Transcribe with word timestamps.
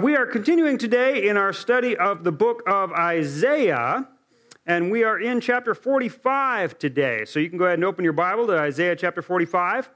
We 0.00 0.16
are 0.16 0.24
continuing 0.24 0.78
today 0.78 1.28
in 1.28 1.36
our 1.36 1.52
study 1.52 1.94
of 1.94 2.24
the 2.24 2.32
book 2.32 2.62
of 2.66 2.90
Isaiah, 2.90 4.08
and 4.64 4.90
we 4.90 5.04
are 5.04 5.20
in 5.20 5.42
chapter 5.42 5.74
45 5.74 6.78
today. 6.78 7.26
So 7.26 7.38
you 7.38 7.50
can 7.50 7.58
go 7.58 7.66
ahead 7.66 7.74
and 7.74 7.84
open 7.84 8.02
your 8.02 8.14
Bible 8.14 8.46
to 8.46 8.58
Isaiah 8.58 8.96
chapter 8.96 9.20
45. 9.20 9.90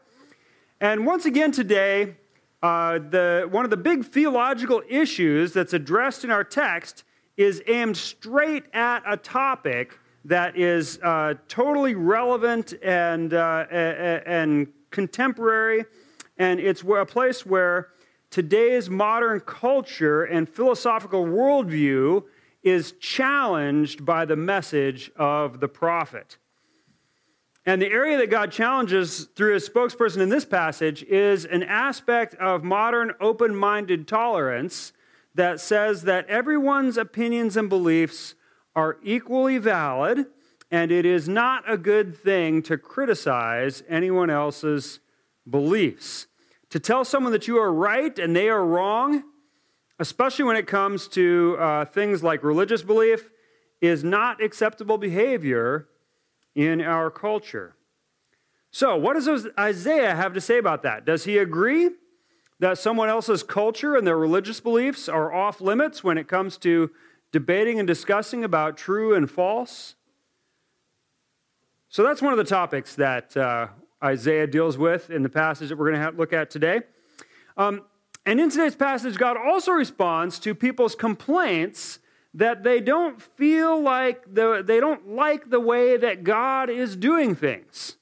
And 0.78 1.06
once 1.06 1.24
again 1.24 1.52
today, 1.52 2.16
uh, 2.62 2.98
the, 2.98 3.48
one 3.50 3.64
of 3.64 3.70
the 3.70 3.78
big 3.78 4.04
theological 4.04 4.82
issues 4.90 5.54
that's 5.54 5.72
addressed 5.72 6.22
in 6.22 6.30
our 6.30 6.44
text 6.44 7.04
is 7.38 7.62
aimed 7.66 7.96
straight 7.96 8.64
at 8.74 9.02
a 9.06 9.16
topic 9.16 9.98
that 10.26 10.54
is 10.54 10.98
uh, 11.02 11.32
totally 11.48 11.94
relevant 11.94 12.74
and, 12.82 13.32
uh, 13.32 13.64
and 13.70 14.66
contemporary, 14.90 15.86
and 16.36 16.60
it's 16.60 16.82
a 16.82 17.06
place 17.06 17.46
where 17.46 17.93
today's 18.34 18.90
modern 18.90 19.38
culture 19.38 20.24
and 20.24 20.48
philosophical 20.48 21.24
worldview 21.24 22.24
is 22.64 22.90
challenged 22.98 24.04
by 24.04 24.24
the 24.24 24.34
message 24.34 25.08
of 25.14 25.60
the 25.60 25.68
prophet. 25.68 26.36
And 27.64 27.80
the 27.80 27.92
area 27.92 28.18
that 28.18 28.30
God 28.30 28.50
challenges 28.50 29.28
through 29.36 29.54
his 29.54 29.68
spokesperson 29.68 30.20
in 30.20 30.30
this 30.30 30.44
passage 30.44 31.04
is 31.04 31.44
an 31.44 31.62
aspect 31.62 32.34
of 32.34 32.64
modern 32.64 33.12
open 33.20 33.54
minded 33.54 34.08
tolerance 34.08 34.92
that 35.36 35.60
says 35.60 36.02
that 36.02 36.26
everyone's 36.26 36.98
opinions 36.98 37.56
and 37.56 37.68
beliefs 37.68 38.34
are 38.74 38.98
equally 39.04 39.58
valid, 39.58 40.26
and 40.72 40.90
it 40.90 41.06
is 41.06 41.28
not 41.28 41.62
a 41.70 41.78
good 41.78 42.18
thing 42.18 42.62
to 42.62 42.76
criticize 42.76 43.84
anyone 43.88 44.28
else's 44.28 44.98
beliefs. 45.48 46.26
To 46.74 46.80
tell 46.80 47.04
someone 47.04 47.30
that 47.30 47.46
you 47.46 47.56
are 47.58 47.72
right 47.72 48.18
and 48.18 48.34
they 48.34 48.48
are 48.48 48.66
wrong, 48.66 49.22
especially 50.00 50.44
when 50.44 50.56
it 50.56 50.66
comes 50.66 51.06
to 51.06 51.56
uh, 51.60 51.84
things 51.84 52.24
like 52.24 52.42
religious 52.42 52.82
belief, 52.82 53.30
is 53.80 54.02
not 54.02 54.42
acceptable 54.42 54.98
behavior 54.98 55.86
in 56.56 56.80
our 56.80 57.12
culture. 57.12 57.76
So, 58.72 58.96
what 58.96 59.14
does 59.14 59.46
Isaiah 59.56 60.16
have 60.16 60.34
to 60.34 60.40
say 60.40 60.58
about 60.58 60.82
that? 60.82 61.04
Does 61.04 61.22
he 61.22 61.38
agree 61.38 61.90
that 62.58 62.76
someone 62.76 63.08
else's 63.08 63.44
culture 63.44 63.94
and 63.94 64.04
their 64.04 64.18
religious 64.18 64.58
beliefs 64.58 65.08
are 65.08 65.32
off 65.32 65.60
limits 65.60 66.02
when 66.02 66.18
it 66.18 66.26
comes 66.26 66.58
to 66.58 66.90
debating 67.30 67.78
and 67.78 67.86
discussing 67.86 68.42
about 68.42 68.76
true 68.76 69.14
and 69.14 69.30
false? 69.30 69.94
So, 71.88 72.02
that's 72.02 72.20
one 72.20 72.32
of 72.32 72.38
the 72.38 72.42
topics 72.42 72.96
that 72.96 73.36
uh, 73.36 73.68
Isaiah 74.04 74.46
deals 74.46 74.76
with 74.76 75.10
in 75.10 75.22
the 75.22 75.28
passage 75.28 75.70
that 75.70 75.78
we're 75.78 75.90
going 75.90 76.02
to 76.02 76.16
look 76.16 76.32
at 76.32 76.50
today. 76.50 76.82
Um, 77.56 77.82
and 78.26 78.40
in 78.40 78.50
today's 78.50 78.76
passage, 78.76 79.16
God 79.16 79.36
also 79.36 79.72
responds 79.72 80.38
to 80.40 80.54
people's 80.54 80.94
complaints 80.94 81.98
that 82.34 82.64
they 82.64 82.80
don't 82.80 83.20
feel 83.22 83.80
like 83.80 84.34
the, 84.34 84.62
they 84.64 84.80
don't 84.80 85.10
like 85.10 85.50
the 85.50 85.60
way 85.60 85.96
that 85.96 86.24
God 86.24 86.68
is 86.68 86.96
doing 86.96 87.34
things. 87.34 87.96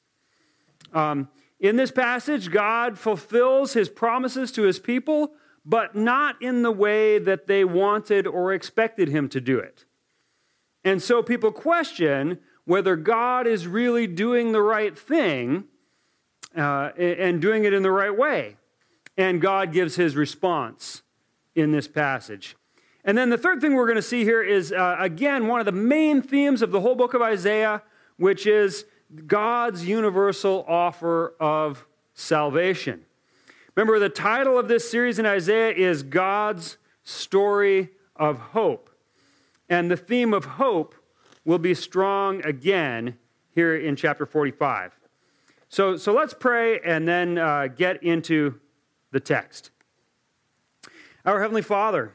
Um, 0.92 1.28
in 1.61 1.77
this 1.77 1.91
passage, 1.91 2.50
God 2.50 2.98
fulfills 2.98 3.75
his 3.75 3.89
promises 3.89 4.50
to 4.53 4.62
his 4.62 4.78
people, 4.78 5.33
but 5.64 5.95
not 5.95 6.41
in 6.42 6.62
the 6.62 6.73
way 6.73 7.19
that 7.19 7.47
they 7.47 7.64
wanted 7.64 8.27
or 8.27 8.53
expected 8.53 9.08
him 9.08 9.28
to 9.28 9.41
do 9.41 9.58
it. 9.58 9.84
And 10.84 11.00
so 11.00 11.23
people 11.23 11.53
question 11.53 12.41
whether 12.64 12.97
God 12.97 13.47
is 13.47 13.67
really 13.67 14.06
doing 14.06 14.53
the 14.53 14.62
right 14.62 14.98
thing 14.98 15.64
uh, 16.56 16.91
and 16.97 17.41
doing 17.41 17.64
it 17.64 17.72
in 17.72 17.83
the 17.83 17.91
right 17.91 18.17
way. 18.17 18.56
And 19.17 19.41
God 19.41 19.72
gives 19.72 19.97
his 19.97 20.17
response 20.17 21.03
in 21.55 21.72
this 21.72 21.89
passage. 21.89 22.56
And 23.05 23.19
then 23.19 23.31
the 23.31 23.39
third 23.39 23.61
thing 23.61 23.75
we're 23.75 23.86
going 23.86 23.97
to 23.97 24.03
see 24.03 24.25
here 24.25 24.42
is, 24.42 24.73
uh, 24.73 24.97
again, 24.98 25.48
one 25.48 25.61
of 25.61 25.67
the 25.67 25.73
main 25.73 26.23
themes 26.23 26.62
of 26.62 26.70
the 26.70 26.80
whole 26.80 26.95
book 26.95 27.14
of 27.14 27.23
Isaiah, 27.23 27.83
which 28.17 28.47
is 28.47 28.84
God's 29.27 29.86
universal 29.86 30.64
offer 30.68 31.35
of 31.40 31.85
salvation. 32.14 33.05
Remember, 33.74 33.98
the 33.98 34.08
title 34.08 34.58
of 34.58 34.69
this 34.69 34.89
series 34.90 35.19
in 35.19 35.27
Isaiah 35.27 35.73
is 35.73 36.02
God's 36.02 36.77
Story 37.02 37.90
of 38.14 38.39
Hope. 38.39 38.90
And 39.69 39.90
the 39.90 39.96
theme 39.96 40.33
of 40.33 40.45
hope 40.45 40.95
will 41.45 41.58
be 41.58 41.74
strong 41.74 42.45
again 42.45 43.19
here 43.51 43.77
in 43.77 43.96
chapter 43.96 44.27
45. 44.27 45.02
So, 45.72 45.96
so 45.96 46.12
let's 46.12 46.34
pray 46.34 46.80
and 46.80 47.08
then 47.08 47.38
uh, 47.38 47.66
get 47.66 48.02
into 48.02 48.60
the 49.10 49.20
text. 49.20 49.70
Our 51.24 51.40
Heavenly 51.40 51.62
Father, 51.62 52.12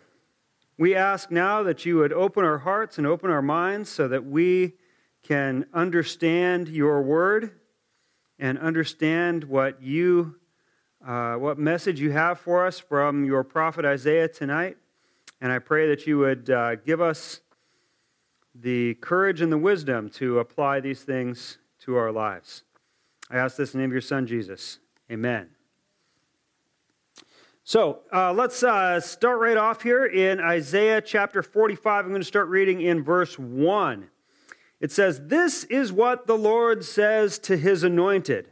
we 0.78 0.94
ask 0.94 1.32
now 1.32 1.64
that 1.64 1.84
you 1.84 1.98
would 1.98 2.14
open 2.14 2.46
our 2.46 2.60
hearts 2.60 3.00
and 3.00 3.08
open 3.08 3.32
our 3.32 3.42
minds 3.42 3.90
so 3.90 4.08
that 4.10 4.24
we 4.24 4.74
can 5.24 5.66
understand 5.74 6.70
your 6.70 7.02
word 7.02 7.60
and 8.38 8.60
understand 8.60 9.46
what 9.46 9.82
you 9.82 10.36
uh, 11.04 11.34
what 11.38 11.58
message 11.58 12.00
you 12.00 12.12
have 12.12 12.40
for 12.40 12.64
us 12.64 12.78
from 12.78 13.26
your 13.26 13.44
prophet 13.44 13.86
Isaiah 13.86 14.28
tonight. 14.28 14.78
And 15.42 15.52
I 15.52 15.58
pray 15.58 15.88
that 15.88 16.06
you 16.06 16.20
would 16.20 16.52
uh, 16.52 16.76
give 16.76 17.02
us 17.02 17.42
the 18.54 18.94
courage 19.02 19.42
and 19.42 19.52
the 19.52 19.58
wisdom 19.58 20.12
to 20.12 20.38
apply 20.38 20.80
these 20.80 21.02
things 21.02 21.58
to 21.80 21.96
our 21.96 22.12
lives. 22.12 22.62
I 23.30 23.38
ask 23.38 23.58
this 23.58 23.74
in 23.74 23.80
the 23.80 23.84
name 23.84 23.90
of 23.90 23.94
your 23.94 24.02
Son, 24.02 24.26
Jesus. 24.26 24.80
Amen. 25.12 25.50
So 27.64 28.00
uh, 28.14 28.32
let's 28.32 28.64
uh, 28.64 29.02
start 29.02 29.40
right 29.40 29.58
off 29.58 29.82
here 29.82 30.06
in 30.06 30.40
Isaiah 30.40 31.02
chapter 31.02 31.44
45. 31.44 32.06
I'm 32.06 32.12
going 32.12 32.22
to 32.22 32.28
start 32.28 32.48
reading 32.48 32.80
in 32.80 33.04
verse 33.04 33.38
1. 33.38 34.08
It 34.80 34.92
says, 34.94 35.20
This 35.26 35.66
is 35.66 35.92
what 35.92 36.28
the 36.28 36.38
Lord 36.38 36.86
says 36.86 37.38
to 37.40 37.58
his 37.58 37.84
anointed, 37.84 38.50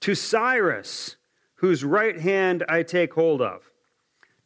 to 0.00 0.16
Cyrus, 0.16 1.14
whose 1.56 1.84
right 1.84 2.18
hand 2.18 2.64
I 2.68 2.82
take 2.82 3.14
hold 3.14 3.40
of. 3.40 3.70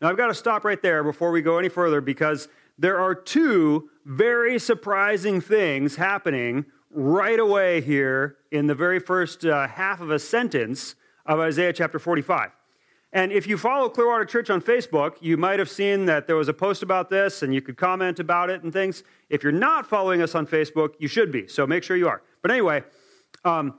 Now 0.02 0.10
I've 0.10 0.18
got 0.18 0.26
to 0.26 0.34
stop 0.34 0.64
right 0.64 0.82
there 0.82 1.02
before 1.02 1.30
we 1.30 1.40
go 1.40 1.58
any 1.58 1.70
further 1.70 2.02
because 2.02 2.48
there 2.78 3.00
are 3.00 3.14
two 3.14 3.88
very 4.04 4.58
surprising 4.58 5.40
things 5.40 5.96
happening 5.96 6.66
right 6.90 7.40
away 7.40 7.80
here 7.80 8.37
in 8.50 8.66
the 8.66 8.74
very 8.74 8.98
first 8.98 9.44
uh, 9.44 9.66
half 9.68 10.00
of 10.00 10.10
a 10.10 10.18
sentence 10.18 10.94
of 11.26 11.40
Isaiah 11.40 11.72
chapter 11.72 11.98
45. 11.98 12.50
And 13.12 13.32
if 13.32 13.46
you 13.46 13.56
follow 13.56 13.88
Clearwater 13.88 14.26
Church 14.26 14.50
on 14.50 14.60
Facebook, 14.60 15.14
you 15.20 15.36
might 15.36 15.58
have 15.58 15.70
seen 15.70 16.04
that 16.06 16.26
there 16.26 16.36
was 16.36 16.48
a 16.48 16.52
post 16.52 16.82
about 16.82 17.08
this 17.08 17.42
and 17.42 17.54
you 17.54 17.62
could 17.62 17.76
comment 17.76 18.20
about 18.20 18.50
it 18.50 18.62
and 18.62 18.72
things. 18.72 19.02
If 19.30 19.42
you're 19.42 19.52
not 19.52 19.86
following 19.86 20.20
us 20.20 20.34
on 20.34 20.46
Facebook, 20.46 20.94
you 20.98 21.08
should 21.08 21.32
be. 21.32 21.48
So 21.48 21.66
make 21.66 21.82
sure 21.82 21.96
you 21.96 22.08
are. 22.08 22.22
But 22.42 22.50
anyway, 22.50 22.84
um, 23.44 23.78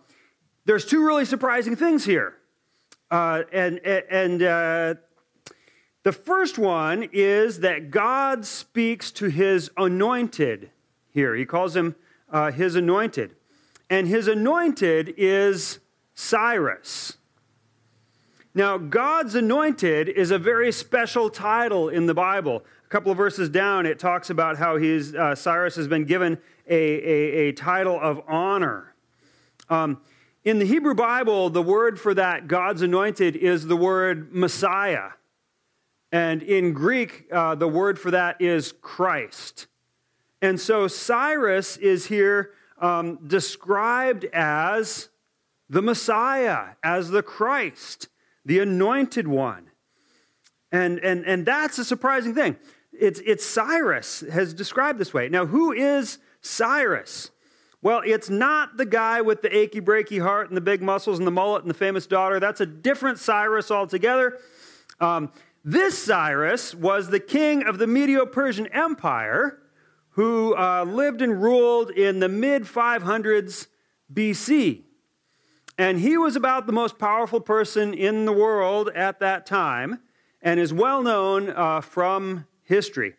there's 0.66 0.86
two 0.86 1.06
really 1.06 1.26
surprising 1.26 1.76
things 1.76 2.06
here. 2.06 2.36
Uh, 3.12 3.44
and 3.52 3.80
and 3.80 4.44
uh, 4.44 4.96
the 6.04 6.12
first 6.12 6.58
one 6.58 7.10
is 7.12 7.60
that 7.62 7.92
God 7.92 8.46
speaks 8.46 9.12
to 9.12 9.30
his 9.30 9.72
anointed 9.78 10.70
here. 11.12 11.36
He 11.36 11.46
calls 11.46 11.76
him 11.76 11.96
uh, 12.32 12.52
his 12.52 12.76
anointed. 12.76 13.36
And 13.90 14.08
his 14.08 14.28
anointed 14.28 15.14
is 15.18 15.80
Cyrus. 16.14 17.18
Now, 18.54 18.78
God's 18.78 19.36
anointed 19.36 20.10
is 20.10 20.32
a 20.32 20.38
very 20.38 20.72
special 20.72 21.30
title 21.30 21.90
in 21.90 22.08
the 22.08 22.14
Bible. 22.14 22.64
A 22.86 22.90
couple 22.90 23.12
of 23.12 23.18
verses 23.18 23.50
down, 23.50 23.86
it 23.86 24.00
talks 24.00 24.30
about 24.30 24.58
how 24.58 24.78
he's, 24.78 25.16
uh, 25.16 25.36
Cyrus 25.36 25.76
has 25.76 25.88
been 25.88 26.06
given 26.06 26.38
a, 26.68 26.76
a, 26.76 27.48
a 27.48 27.52
title 27.52 28.00
of 28.00 28.22
honor. 28.28 28.94
Um, 29.70 30.02
in 30.44 30.60
the 30.60 30.66
Hebrew 30.66 30.96
Bible, 30.96 31.50
the 31.50 31.62
word 31.62 32.00
for 32.00 32.14
that, 32.16 32.48
God's 32.48 32.82
anointed, 32.82 33.36
is 33.36 33.68
the 33.68 33.76
word 33.76 34.34
Messiah. 34.34 35.12
And 36.12 36.42
in 36.42 36.74
Greek, 36.74 37.28
uh, 37.32 37.56
the 37.56 37.68
word 37.68 38.00
for 38.00 38.12
that 38.12 38.42
is 38.42 38.74
Christ. 38.82 39.68
And 40.42 40.60
so 40.60 40.88
Cyrus 40.88 41.78
is 41.78 42.08
here 42.08 42.52
um, 42.80 43.20
described 43.28 44.26
as 44.26 45.10
the 45.70 45.82
Messiah, 45.82 46.76
as 46.84 47.10
the 47.10 47.22
Christ, 47.22 48.08
the 48.46 48.60
anointed 48.60 49.28
one. 49.28 49.70
And, 50.72 51.00
and, 51.00 51.26
and 51.26 51.46
that's 51.46 51.78
a 51.78 51.86
surprising 51.86 52.34
thing. 52.34 52.58
It's, 52.92 53.20
it's 53.26 53.46
Cyrus 53.46 54.22
has 54.32 54.54
described 54.54 55.00
this 55.00 55.14
way. 55.14 55.30
Now, 55.30 55.46
who 55.46 55.72
is 55.72 56.20
Cyrus? 56.42 57.32
Well, 57.82 58.02
it's 58.06 58.30
not 58.30 58.76
the 58.76 58.86
guy 58.86 59.22
with 59.22 59.42
the 59.42 59.56
achy 59.56 59.80
breaky 59.80 60.22
heart 60.22 60.50
and 60.50 60.58
the 60.58 60.62
big 60.62 60.82
muscles 60.82 61.18
and 61.18 61.26
the 61.26 61.32
mullet 61.32 61.64
and 61.64 61.70
the 61.70 61.76
famous 61.76 62.08
daughter. 62.08 62.40
That's 62.40 62.60
a 62.60 62.66
different 62.66 63.20
Cyrus 63.20 63.72
altogether. 63.72 64.38
Um, 65.00 65.32
this 65.64 65.98
Cyrus 65.98 66.76
was 66.76 67.10
the 67.10 67.20
king 67.20 67.64
of 67.64 67.78
the 67.78 67.88
Medo 67.88 68.26
Persian 68.26 68.68
Empire 68.68 69.60
who 70.20 70.54
uh, 70.58 70.84
lived 70.84 71.22
and 71.22 71.42
ruled 71.42 71.92
in 71.92 72.20
the 72.20 72.28
mid 72.28 72.64
500s 72.64 73.68
BC. 74.14 74.82
And 75.78 75.98
he 75.98 76.18
was 76.18 76.36
about 76.36 76.68
the 76.68 76.74
most 76.74 77.00
powerful 77.00 77.40
person 77.40 77.94
in 77.94 78.26
the 78.26 78.34
world 78.34 78.90
at 78.94 79.22
that 79.22 79.46
time. 79.46 80.02
and 80.42 80.60
is 80.60 80.74
well 80.74 81.02
known 81.02 81.52
uh, 81.52 81.80
from 81.80 82.46
history. 82.64 83.14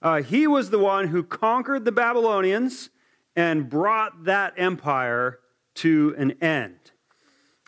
Uh, 0.00 0.22
he 0.22 0.46
was 0.46 0.70
the 0.70 0.78
one 0.78 1.08
who 1.08 1.24
conquered 1.24 1.84
the 1.84 1.90
Babylonians 1.90 2.90
and 3.34 3.68
brought 3.68 4.22
that 4.22 4.54
empire 4.56 5.40
to 5.74 6.14
an 6.16 6.30
end. 6.40 6.92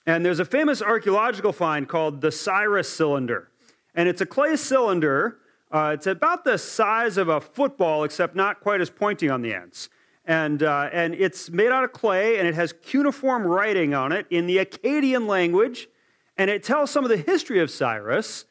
And 0.06 0.24
there's 0.24 0.38
a 0.38 0.44
famous 0.44 0.80
archaeological 0.80 1.52
find 1.52 1.88
called 1.88 2.20
the 2.20 2.30
Cyrus 2.30 2.88
cylinder. 2.88 3.48
And 3.92 4.08
it's 4.08 4.20
a 4.20 4.26
clay 4.26 4.54
cylinder. 4.54 5.38
Uh, 5.70 5.92
it's 5.94 6.06
about 6.06 6.44
the 6.44 6.56
size 6.56 7.18
of 7.18 7.28
a 7.28 7.40
football, 7.40 8.04
except 8.04 8.34
not 8.34 8.60
quite 8.60 8.80
as 8.80 8.88
pointy 8.88 9.28
on 9.28 9.42
the 9.42 9.52
ends. 9.52 9.90
And, 10.24 10.62
uh, 10.62 10.88
and 10.92 11.14
it's 11.14 11.50
made 11.50 11.70
out 11.70 11.84
of 11.84 11.92
clay, 11.92 12.38
and 12.38 12.46
it 12.46 12.54
has 12.54 12.72
cuneiform 12.82 13.44
writing 13.44 13.94
on 13.94 14.12
it 14.12 14.26
in 14.30 14.46
the 14.46 14.58
Akkadian 14.58 15.26
language. 15.26 15.88
And 16.36 16.50
it 16.50 16.62
tells 16.62 16.90
some 16.90 17.04
of 17.04 17.10
the 17.10 17.16
history 17.16 17.60
of 17.60 17.70
Cyrus. 17.70 18.44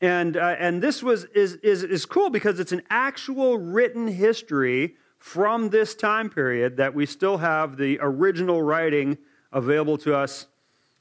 And, 0.00 0.36
uh, 0.36 0.56
and 0.58 0.82
this 0.82 1.02
was, 1.02 1.24
is, 1.34 1.54
is, 1.56 1.82
is 1.82 2.06
cool 2.06 2.30
because 2.30 2.60
it's 2.60 2.72
an 2.72 2.82
actual 2.90 3.58
written 3.58 4.08
history 4.08 4.96
from 5.18 5.70
this 5.70 5.94
time 5.94 6.28
period 6.30 6.76
that 6.76 6.94
we 6.94 7.06
still 7.06 7.38
have 7.38 7.76
the 7.76 7.98
original 8.00 8.62
writing 8.62 9.18
available 9.52 9.96
to 9.98 10.14
us 10.14 10.46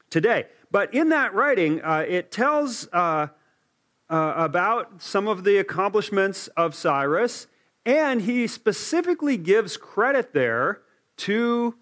today. 0.09 0.45
But 0.71 0.93
in 0.93 1.09
that 1.09 1.33
writing, 1.33 1.81
uh, 1.81 2.05
it 2.07 2.31
tells 2.31 2.87
uh, 4.09 4.33
about 4.37 5.01
some 5.01 5.27
of 5.27 5.43
the 5.43 5.57
accomplishments 5.57 6.47
of 6.49 6.75
Cyrus, 6.75 7.47
and 7.85 8.21
he 8.21 8.47
specifically 8.47 9.37
gives 9.37 9.77
credit 9.77 10.33
there 10.33 10.81
to 11.17 11.75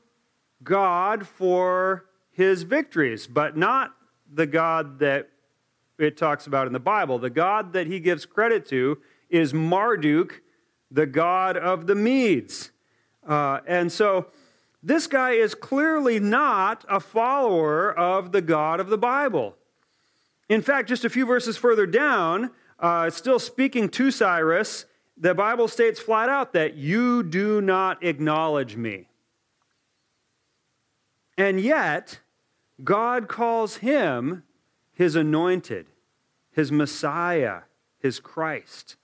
God 0.63 1.27
for 1.27 2.05
his 2.31 2.63
victories, 2.63 3.27
but 3.27 3.57
not 3.57 3.93
the 4.31 4.47
God 4.47 4.99
that 4.99 5.29
it 5.99 6.17
talks 6.17 6.47
about 6.47 6.67
in 6.67 6.73
the 6.73 6.79
Bible. 6.79 7.19
The 7.19 7.29
God 7.29 7.73
that 7.73 7.87
he 7.87 7.99
gives 7.99 8.25
credit 8.25 8.65
to 8.67 8.97
is 9.29 9.53
Marduk, 9.53 10.41
the 10.91 11.05
god 11.05 11.57
of 11.57 11.87
the 11.87 11.95
Medes. 11.95 12.71
Uh, 13.27 13.59
and 13.67 13.91
so 13.91 14.27
this 14.81 15.07
guy 15.07 15.31
is 15.31 15.55
clearly 15.55 16.19
not 16.19 16.85
a 16.89 16.99
follower 16.99 17.91
of 17.97 18.31
the 18.31 18.41
God 18.41 18.79
of 18.79 18.89
the 18.89 18.97
Bible. 18.97 19.55
In 20.53 20.61
fact, 20.61 20.87
just 20.87 21.03
a 21.03 21.09
few 21.09 21.25
verses 21.25 21.57
further 21.57 21.87
down, 21.87 22.51
uh, 22.77 23.09
still 23.09 23.39
speaking 23.39 23.89
to 23.89 24.11
Cyrus, 24.11 24.85
the 25.17 25.33
Bible 25.33 25.67
states 25.67 25.99
flat 25.99 26.29
out 26.29 26.53
that 26.53 26.75
you 26.75 27.23
do 27.23 27.59
not 27.59 28.03
acknowledge 28.03 28.75
me. 28.75 29.07
And 31.39 31.59
yet, 31.59 32.19
God 32.83 33.27
calls 33.27 33.77
him 33.77 34.43
his 34.91 35.15
anointed, 35.15 35.87
his 36.51 36.71
Messiah, 36.71 37.61
his 37.97 38.19
Christ. 38.19 38.97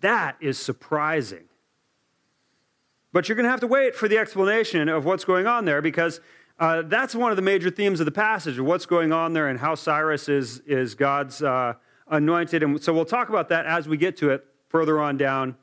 That 0.00 0.38
is 0.40 0.56
surprising. 0.56 1.44
But 3.12 3.28
you're 3.28 3.36
going 3.36 3.44
to 3.44 3.50
have 3.50 3.60
to 3.60 3.66
wait 3.66 3.94
for 3.94 4.08
the 4.08 4.16
explanation 4.16 4.88
of 4.88 5.04
what's 5.04 5.26
going 5.26 5.46
on 5.46 5.66
there 5.66 5.82
because 5.82 6.22
uh, 6.58 6.82
that's 6.82 7.14
one 7.14 7.30
of 7.30 7.36
the 7.36 7.42
major 7.42 7.70
themes 7.70 8.00
of 8.00 8.06
the 8.06 8.12
passage 8.12 8.58
of 8.58 8.64
what's 8.64 8.86
going 8.86 9.12
on 9.12 9.34
there 9.34 9.48
and 9.48 9.58
how 9.58 9.74
Cyrus 9.74 10.28
is, 10.28 10.60
is 10.60 10.94
God's 10.94 11.42
uh, 11.42 11.74
anointed. 12.08 12.62
And 12.62 12.82
so 12.82 12.94
we'll 12.94 13.04
talk 13.04 13.28
about 13.28 13.50
that 13.50 13.66
as 13.66 13.86
we 13.86 13.96
get 13.96 14.16
to 14.18 14.30
it 14.30 14.44
further 14.68 15.00
on 15.00 15.16
down 15.16 15.56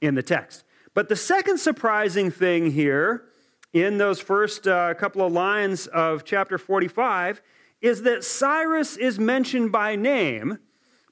in 0.00 0.14
the 0.14 0.22
text. 0.22 0.64
But 0.94 1.08
the 1.08 1.16
second 1.16 1.58
surprising 1.58 2.30
thing 2.30 2.70
here 2.70 3.24
in 3.72 3.98
those 3.98 4.20
first 4.20 4.68
uh, 4.68 4.94
couple 4.94 5.22
of 5.26 5.32
lines 5.32 5.88
of 5.88 6.24
chapter 6.24 6.58
45 6.58 7.42
is 7.80 8.02
that 8.02 8.24
Cyrus 8.24 8.96
is 8.96 9.18
mentioned 9.18 9.72
by 9.72 9.96
name, 9.96 10.58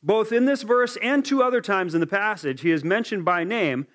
both 0.02 0.32
in 0.32 0.44
this 0.44 0.62
verse 0.62 0.96
and 1.02 1.25
two 1.25 1.42
other 1.42 1.60
times 1.60 1.94
in 1.94 2.00
the 2.00 2.06
passage. 2.06 2.60
He 2.60 2.70
is 2.70 2.84
mentioned 2.84 3.25
by 3.25 3.44
name. 3.44 3.86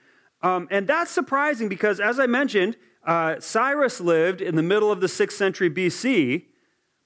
Um, 0.41 0.67
and 0.69 0.85
that's 0.87 1.11
surprising 1.11 1.69
because, 1.69 1.99
as 1.99 2.19
I 2.19 2.27
mentioned, 2.27 2.77
uh, 3.05 3.39
Cyrus 3.39 4.01
lived 4.01 4.41
in 4.41 4.55
the 4.55 4.63
middle 4.63 4.91
of 4.91 5.01
the 5.01 5.07
6th 5.07 5.33
century 5.33 5.69
BC, 5.69 6.45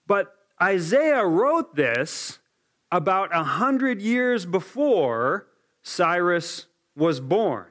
but 0.07 0.36
Isaiah 0.62 1.25
wrote 1.25 1.75
this 1.75 2.40
about 2.92 3.34
100 3.34 4.01
years 4.01 4.45
before 4.45 5.48
Cyrus 5.81 6.66
was 6.95 7.19
born. 7.19 7.68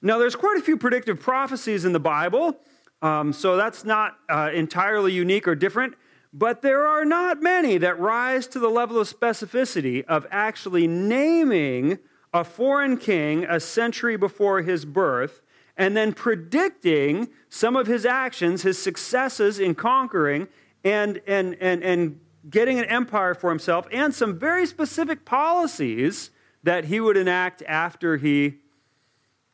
Now, 0.00 0.18
there's 0.18 0.36
quite 0.36 0.58
a 0.58 0.62
few 0.62 0.76
predictive 0.76 1.20
prophecies 1.20 1.84
in 1.84 1.92
the 1.92 2.00
Bible. 2.00 2.58
Um, 3.02 3.32
so 3.32 3.56
that's 3.56 3.84
not 3.84 4.16
uh, 4.28 4.50
entirely 4.52 5.12
unique 5.12 5.46
or 5.48 5.54
different, 5.54 5.94
but 6.32 6.62
there 6.62 6.86
are 6.86 7.04
not 7.04 7.42
many 7.42 7.76
that 7.78 7.98
rise 7.98 8.46
to 8.48 8.58
the 8.58 8.68
level 8.68 8.98
of 8.98 9.12
specificity 9.12 10.04
of 10.04 10.26
actually 10.30 10.86
naming 10.86 11.98
a 12.32 12.44
foreign 12.44 12.96
king 12.96 13.44
a 13.44 13.60
century 13.60 14.16
before 14.16 14.62
his 14.62 14.84
birth 14.84 15.42
and 15.76 15.96
then 15.96 16.12
predicting 16.12 17.28
some 17.48 17.76
of 17.76 17.86
his 17.86 18.04
actions, 18.04 18.62
his 18.62 18.78
successes 18.80 19.58
in 19.58 19.74
conquering 19.74 20.48
and, 20.84 21.20
and, 21.26 21.56
and, 21.60 21.82
and 21.82 22.20
getting 22.48 22.78
an 22.78 22.84
empire 22.86 23.34
for 23.34 23.50
himself, 23.50 23.86
and 23.92 24.14
some 24.14 24.38
very 24.38 24.66
specific 24.66 25.24
policies 25.24 26.30
that 26.62 26.86
he 26.86 27.00
would 27.00 27.16
enact 27.16 27.62
after 27.66 28.16
he 28.16 28.58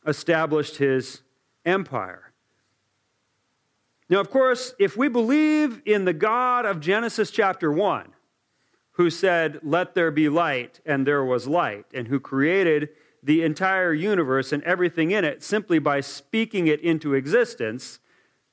established 0.06 0.76
his 0.76 1.23
empire. 1.65 2.32
Now, 4.09 4.21
of 4.21 4.31
course, 4.31 4.75
if 4.79 4.97
we 4.97 5.09
believe 5.09 5.82
in 5.85 6.06
the 6.06 6.14
God 6.14 6.64
of 6.64 6.81
Genesis 6.81 7.31
chapter 7.31 7.71
1, 7.71 8.14
who 8.93 9.11
said, 9.11 9.61
Let 9.62 9.94
there 9.94 10.11
be 10.11 10.29
light, 10.29 10.81
and 10.87 11.06
there 11.06 11.25
was 11.25 11.47
light, 11.47 11.85
and 11.93 12.09
who 12.09 12.19
created 12.19 12.88
the 13.23 13.43
entire 13.43 13.93
universe 13.93 14.53
and 14.53 14.62
everything 14.62 15.11
in 15.11 15.25
it 15.25 15.43
simply 15.43 15.79
by 15.79 16.00
speaking 16.00 16.67
it 16.67 16.81
into 16.81 17.15
existence, 17.15 17.99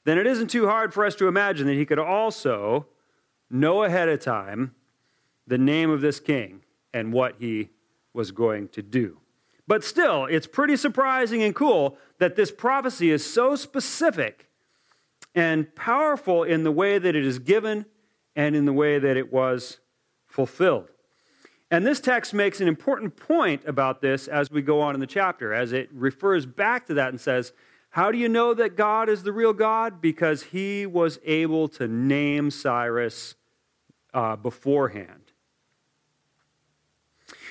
then 0.03 0.17
it 0.17 0.27
isn't 0.27 0.47
too 0.47 0.67
hard 0.67 0.93
for 0.93 1.05
us 1.05 1.15
to 1.15 1.27
imagine 1.27 1.67
that 1.67 1.73
he 1.73 1.85
could 1.85 1.99
also 1.99 2.87
know 3.49 3.83
ahead 3.83 4.09
of 4.09 4.19
time 4.19 4.73
the 5.47 5.57
name 5.57 5.89
of 5.89 6.01
this 6.01 6.19
king 6.19 6.61
and 6.93 7.13
what 7.13 7.35
he 7.39 7.69
was 8.13 8.31
going 8.31 8.67
to 8.69 8.81
do. 8.81 9.19
But 9.67 9.83
still, 9.83 10.25
it's 10.25 10.47
pretty 10.47 10.77
surprising 10.77 11.43
and 11.43 11.55
cool 11.55 11.97
that 12.19 12.35
this 12.35 12.51
prophecy 12.51 13.11
is 13.11 13.25
so 13.25 13.55
specific 13.55 14.47
and 15.33 15.73
powerful 15.75 16.43
in 16.43 16.63
the 16.63 16.71
way 16.71 16.97
that 16.97 17.15
it 17.15 17.25
is 17.25 17.39
given 17.39 17.85
and 18.35 18.55
in 18.55 18.65
the 18.65 18.73
way 18.73 18.99
that 18.99 19.17
it 19.17 19.33
was 19.33 19.79
fulfilled. 20.27 20.89
And 21.71 21.85
this 21.85 21.99
text 21.99 22.33
makes 22.33 22.61
an 22.61 22.67
important 22.67 23.15
point 23.15 23.63
about 23.65 24.01
this 24.01 24.27
as 24.27 24.51
we 24.51 24.61
go 24.61 24.81
on 24.81 24.93
in 24.93 24.99
the 24.99 25.07
chapter, 25.07 25.53
as 25.53 25.73
it 25.73 25.89
refers 25.91 26.45
back 26.45 26.85
to 26.87 26.93
that 26.93 27.09
and 27.09 27.19
says, 27.19 27.53
How 27.89 28.11
do 28.11 28.17
you 28.17 28.29
know 28.29 28.53
that 28.53 28.75
God 28.75 29.09
is 29.09 29.23
the 29.23 29.31
real 29.31 29.53
God? 29.53 29.99
Because 29.99 30.43
he 30.43 30.85
was 30.85 31.19
able 31.25 31.67
to 31.69 31.87
name 31.87 32.51
Cyrus 32.51 33.35
uh, 34.13 34.35
beforehand. 34.35 35.31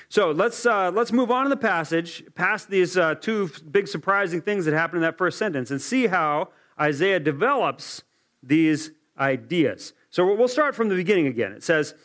So 0.07 0.31
let's, 0.31 0.65
uh, 0.65 0.91
let's 0.91 1.11
move 1.11 1.29
on 1.29 1.45
in 1.45 1.49
the 1.49 1.57
passage, 1.57 2.23
past 2.35 2.69
these 2.69 2.95
uh, 2.95 3.15
two 3.15 3.49
big 3.69 3.87
surprising 3.87 4.41
things 4.41 4.65
that 4.65 4.73
happened 4.73 4.97
in 4.97 5.01
that 5.01 5.17
first 5.17 5.37
sentence, 5.37 5.71
and 5.71 5.81
see 5.81 6.07
how 6.07 6.49
Isaiah 6.79 7.19
develops 7.19 8.03
these 8.41 8.91
ideas. 9.17 9.93
So 10.09 10.33
we'll 10.33 10.47
start 10.47 10.75
from 10.75 10.89
the 10.89 10.95
beginning 10.95 11.27
again. 11.27 11.51
It 11.51 11.63
says, 11.63 11.95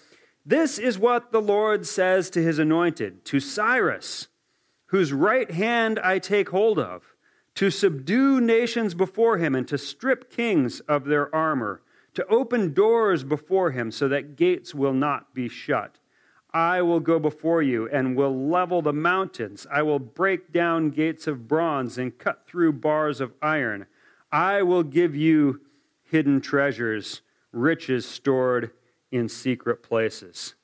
This 0.45 0.79
is 0.79 0.99
what 0.99 1.33
the 1.33 1.43
Lord 1.43 1.87
says 1.87 2.31
to 2.31 2.43
his 2.43 2.59
anointed, 2.59 3.25
to 3.27 3.41
Cyrus, 3.41 4.29
whose 4.87 5.13
right 5.13 5.51
hand 5.51 5.99
I 5.99 6.19
take 6.19 6.49
hold 6.49 6.79
of, 6.79 7.15
to 7.57 7.71
subdue 7.71 8.41
nations 8.41 8.95
before 8.95 9.37
him 9.39 9.55
and 9.55 9.69
to 9.69 9.77
strip 9.77 10.31
kings 10.31 10.81
of 10.81 11.05
their 11.05 11.35
armor, 11.35 11.83
to 12.15 12.27
open 12.27 12.73
doors 12.73 13.23
before 13.23 13.71
him 13.71 13.91
so 13.91 14.09
that 14.09 14.37
gates 14.37 14.75
will 14.75 14.95
not 14.95 15.35
be 15.35 15.49
shut. 15.49 15.99
I 16.53 16.83
will 16.83 17.01
go 17.01 17.19
before 17.19 17.63
you 17.63 17.89
and 17.91 18.17
will 18.17 18.49
level 18.49 18.83
the 18.83 18.93
mountains. 18.93 19.67
I 19.71 19.83
will 19.83 20.01
break 20.01 20.53
down 20.53 20.91
gates 20.91 21.27
of 21.27 21.47
bronze 21.47 21.99
and 21.99 22.19
cut 22.19 22.47
through 22.49 22.73
bars 22.73 23.21
of 23.21 23.35
iron. 23.41 23.87
I 24.33 24.63
will 24.63 24.83
give 24.83 25.15
you 25.15 25.61
hidden 26.03 26.41
treasures, 26.41 27.21
riches 27.53 28.07
stored 28.09 28.73
in 29.11 29.29
secret 29.29 29.83
places. 29.83 30.55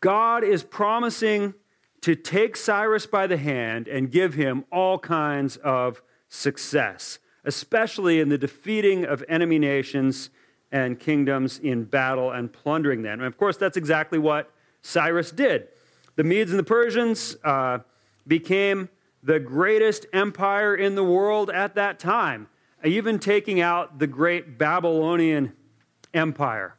God 0.00 0.44
is 0.44 0.62
promising 0.62 1.54
to 2.02 2.14
take 2.14 2.56
Cyrus 2.56 3.06
by 3.06 3.26
the 3.26 3.36
hand 3.36 3.88
and 3.88 4.10
give 4.10 4.34
him 4.34 4.64
all 4.70 4.98
kinds 4.98 5.56
of 5.58 6.02
success, 6.28 7.18
especially 7.44 8.20
in 8.20 8.28
the 8.28 8.38
defeating 8.38 9.04
of 9.04 9.24
enemy 9.28 9.58
nations 9.58 10.30
and 10.70 11.00
kingdoms 11.00 11.58
in 11.58 11.84
battle 11.84 12.30
and 12.30 12.52
plundering 12.52 13.02
them. 13.02 13.20
And 13.20 13.26
of 13.26 13.36
course, 13.36 13.56
that's 13.56 13.76
exactly 13.76 14.18
what 14.18 14.52
Cyrus 14.82 15.30
did. 15.30 15.68
The 16.16 16.24
Medes 16.24 16.50
and 16.50 16.58
the 16.58 16.64
Persians 16.64 17.36
uh, 17.44 17.78
became 18.26 18.88
the 19.22 19.40
greatest 19.40 20.06
empire 20.12 20.74
in 20.74 20.94
the 20.94 21.04
world 21.04 21.50
at 21.50 21.74
that 21.74 21.98
time 21.98 22.48
even 22.86 23.18
taking 23.18 23.60
out 23.60 23.98
the 23.98 24.06
great 24.06 24.58
Babylonian 24.58 25.52
Empire. 26.14 26.75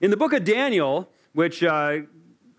In 0.00 0.12
the 0.12 0.16
book 0.16 0.32
of 0.32 0.44
Daniel, 0.44 1.10
which 1.32 1.64
uh, 1.64 1.98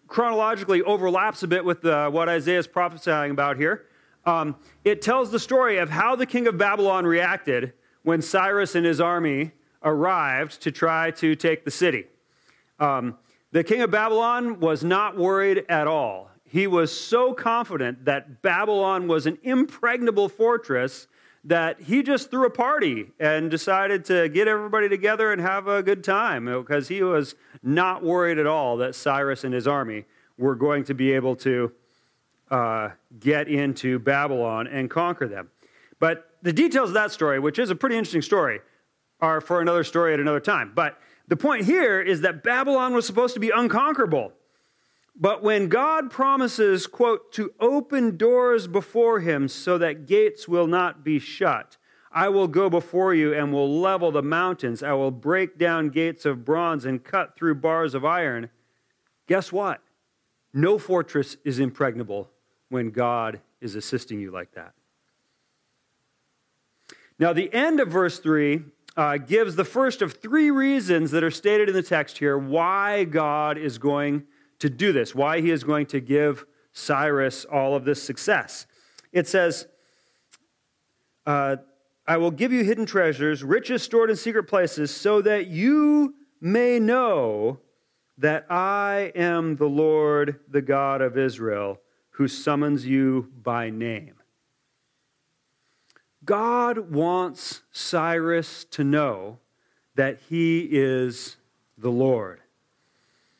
chronologically 0.07 0.81
overlaps 0.81 1.41
a 1.41 1.47
bit 1.47 1.63
with 1.63 1.85
uh, 1.85 2.09
what 2.09 2.27
Isaiah 2.27 2.59
is 2.59 2.67
prophesying 2.67 3.31
about 3.31 3.55
here. 3.55 3.85
Um, 4.25 4.57
it 4.83 5.01
tells 5.01 5.31
the 5.31 5.39
story 5.39 5.77
of 5.77 5.89
how 5.89 6.17
the 6.17 6.25
king 6.25 6.47
of 6.47 6.57
Babylon 6.57 7.05
reacted 7.05 7.71
when 8.03 8.21
Cyrus 8.21 8.75
and 8.75 8.85
his 8.85 8.99
army 8.99 9.53
arrived 9.83 10.61
to 10.63 10.71
try 10.71 11.11
to 11.11 11.33
take 11.33 11.63
the 11.63 11.71
city. 11.71 12.07
Um, 12.77 13.17
the 13.53 13.63
king 13.63 13.81
of 13.81 13.89
Babylon 13.89 14.59
was 14.59 14.83
not 14.83 15.15
worried 15.15 15.63
at 15.69 15.87
all. 15.87 16.29
He 16.43 16.67
was 16.67 16.91
so 16.91 17.33
confident 17.33 18.03
that 18.03 18.41
Babylon 18.41 19.07
was 19.07 19.25
an 19.25 19.37
impregnable 19.43 20.27
fortress 20.27 21.07
that 21.43 21.81
he 21.81 22.03
just 22.03 22.29
threw 22.29 22.45
a 22.45 22.49
party 22.49 23.11
and 23.19 23.49
decided 23.49 24.03
to 24.05 24.27
get 24.29 24.47
everybody 24.47 24.89
together 24.89 25.31
and 25.31 25.41
have 25.41 25.67
a 25.67 25.81
good 25.81 26.03
time 26.03 26.45
because 26.45 26.87
he 26.89 27.01
was 27.01 27.35
not 27.63 28.03
worried 28.03 28.37
at 28.37 28.45
all 28.45 28.77
that 28.77 28.93
Cyrus 28.93 29.43
and 29.43 29.53
his 29.53 29.67
army 29.67 30.05
were 30.37 30.55
going 30.55 30.83
to 30.85 30.93
be 30.93 31.11
able 31.13 31.35
to 31.37 31.71
uh, 32.51 32.89
get 33.19 33.47
into 33.47 33.99
Babylon 33.99 34.67
and 34.67 34.89
conquer 34.89 35.27
them. 35.27 35.49
But 35.99 36.29
the 36.41 36.53
details 36.53 36.89
of 36.89 36.93
that 36.95 37.11
story, 37.11 37.39
which 37.39 37.59
is 37.59 37.69
a 37.69 37.75
pretty 37.75 37.97
interesting 37.97 38.21
story, 38.21 38.59
are 39.21 39.41
for 39.41 39.61
another 39.61 39.83
story 39.83 40.13
at 40.13 40.19
another 40.19 40.39
time. 40.39 40.71
But 40.73 40.97
the 41.27 41.35
point 41.35 41.65
here 41.65 42.01
is 42.01 42.21
that 42.21 42.43
Babylon 42.43 42.93
was 42.93 43.05
supposed 43.05 43.33
to 43.33 43.39
be 43.39 43.49
unconquerable. 43.49 44.33
But 45.15 45.43
when 45.43 45.67
God 45.67 46.09
promises, 46.09 46.87
quote, 46.87 47.31
to 47.33 47.53
open 47.59 48.15
doors 48.17 48.67
before 48.67 49.19
him 49.19 49.47
so 49.47 49.77
that 49.77 50.05
gates 50.05 50.47
will 50.47 50.67
not 50.67 51.03
be 51.03 51.19
shut, 51.19 51.77
I 52.11 52.29
will 52.29 52.47
go 52.47 52.69
before 52.69 53.13
you 53.13 53.33
and 53.33 53.53
will 53.53 53.79
level 53.79 54.11
the 54.11 54.23
mountains. 54.23 54.81
I 54.81 54.93
will 54.93 55.11
break 55.11 55.57
down 55.57 55.89
gates 55.89 56.25
of 56.25 56.45
bronze 56.45 56.85
and 56.85 57.03
cut 57.03 57.35
through 57.35 57.55
bars 57.55 57.93
of 57.93 58.03
iron. 58.03 58.49
Guess 59.27 59.51
what? 59.51 59.81
No 60.53 60.79
fortress 60.79 61.37
is 61.43 61.59
impregnable 61.59 62.29
when 62.69 62.89
God 62.89 63.41
is 63.61 63.75
assisting 63.75 64.19
you 64.19 64.31
like 64.31 64.53
that. 64.53 64.73
Now, 67.19 67.33
the 67.33 67.53
end 67.53 67.79
of 67.79 67.89
verse 67.89 68.19
3 68.19 68.63
uh, 68.95 69.17
gives 69.17 69.55
the 69.55 69.65
first 69.65 70.01
of 70.01 70.13
three 70.13 70.49
reasons 70.49 71.11
that 71.11 71.23
are 71.23 71.31
stated 71.31 71.69
in 71.69 71.75
the 71.75 71.83
text 71.83 72.17
here 72.17 72.37
why 72.37 73.03
God 73.03 73.57
is 73.57 73.77
going 73.77 74.23
to 74.59 74.69
do 74.69 74.91
this, 74.91 75.15
why 75.15 75.41
he 75.41 75.51
is 75.51 75.63
going 75.63 75.85
to 75.87 75.99
give 75.99 76.45
Cyrus 76.71 77.45
all 77.45 77.75
of 77.75 77.85
this 77.85 78.01
success. 78.01 78.67
It 79.11 79.27
says, 79.27 79.67
uh, 81.25 81.57
I 82.07 82.17
will 82.17 82.31
give 82.31 82.51
you 82.51 82.63
hidden 82.63 82.85
treasures, 82.85 83.43
riches 83.43 83.83
stored 83.83 84.09
in 84.09 84.15
secret 84.15 84.43
places, 84.43 84.91
so 84.91 85.21
that 85.21 85.47
you 85.47 86.15
may 86.41 86.79
know 86.79 87.59
that 88.17 88.45
I 88.49 89.11
am 89.15 89.55
the 89.55 89.69
Lord, 89.69 90.39
the 90.49 90.61
God 90.61 91.01
of 91.01 91.17
Israel, 91.17 91.79
who 92.11 92.27
summons 92.27 92.85
you 92.85 93.31
by 93.41 93.69
name. 93.69 94.15
God 96.25 96.91
wants 96.91 97.61
Cyrus 97.71 98.65
to 98.71 98.83
know 98.83 99.39
that 99.95 100.19
he 100.29 100.67
is 100.69 101.37
the 101.77 101.91
Lord. 101.91 102.41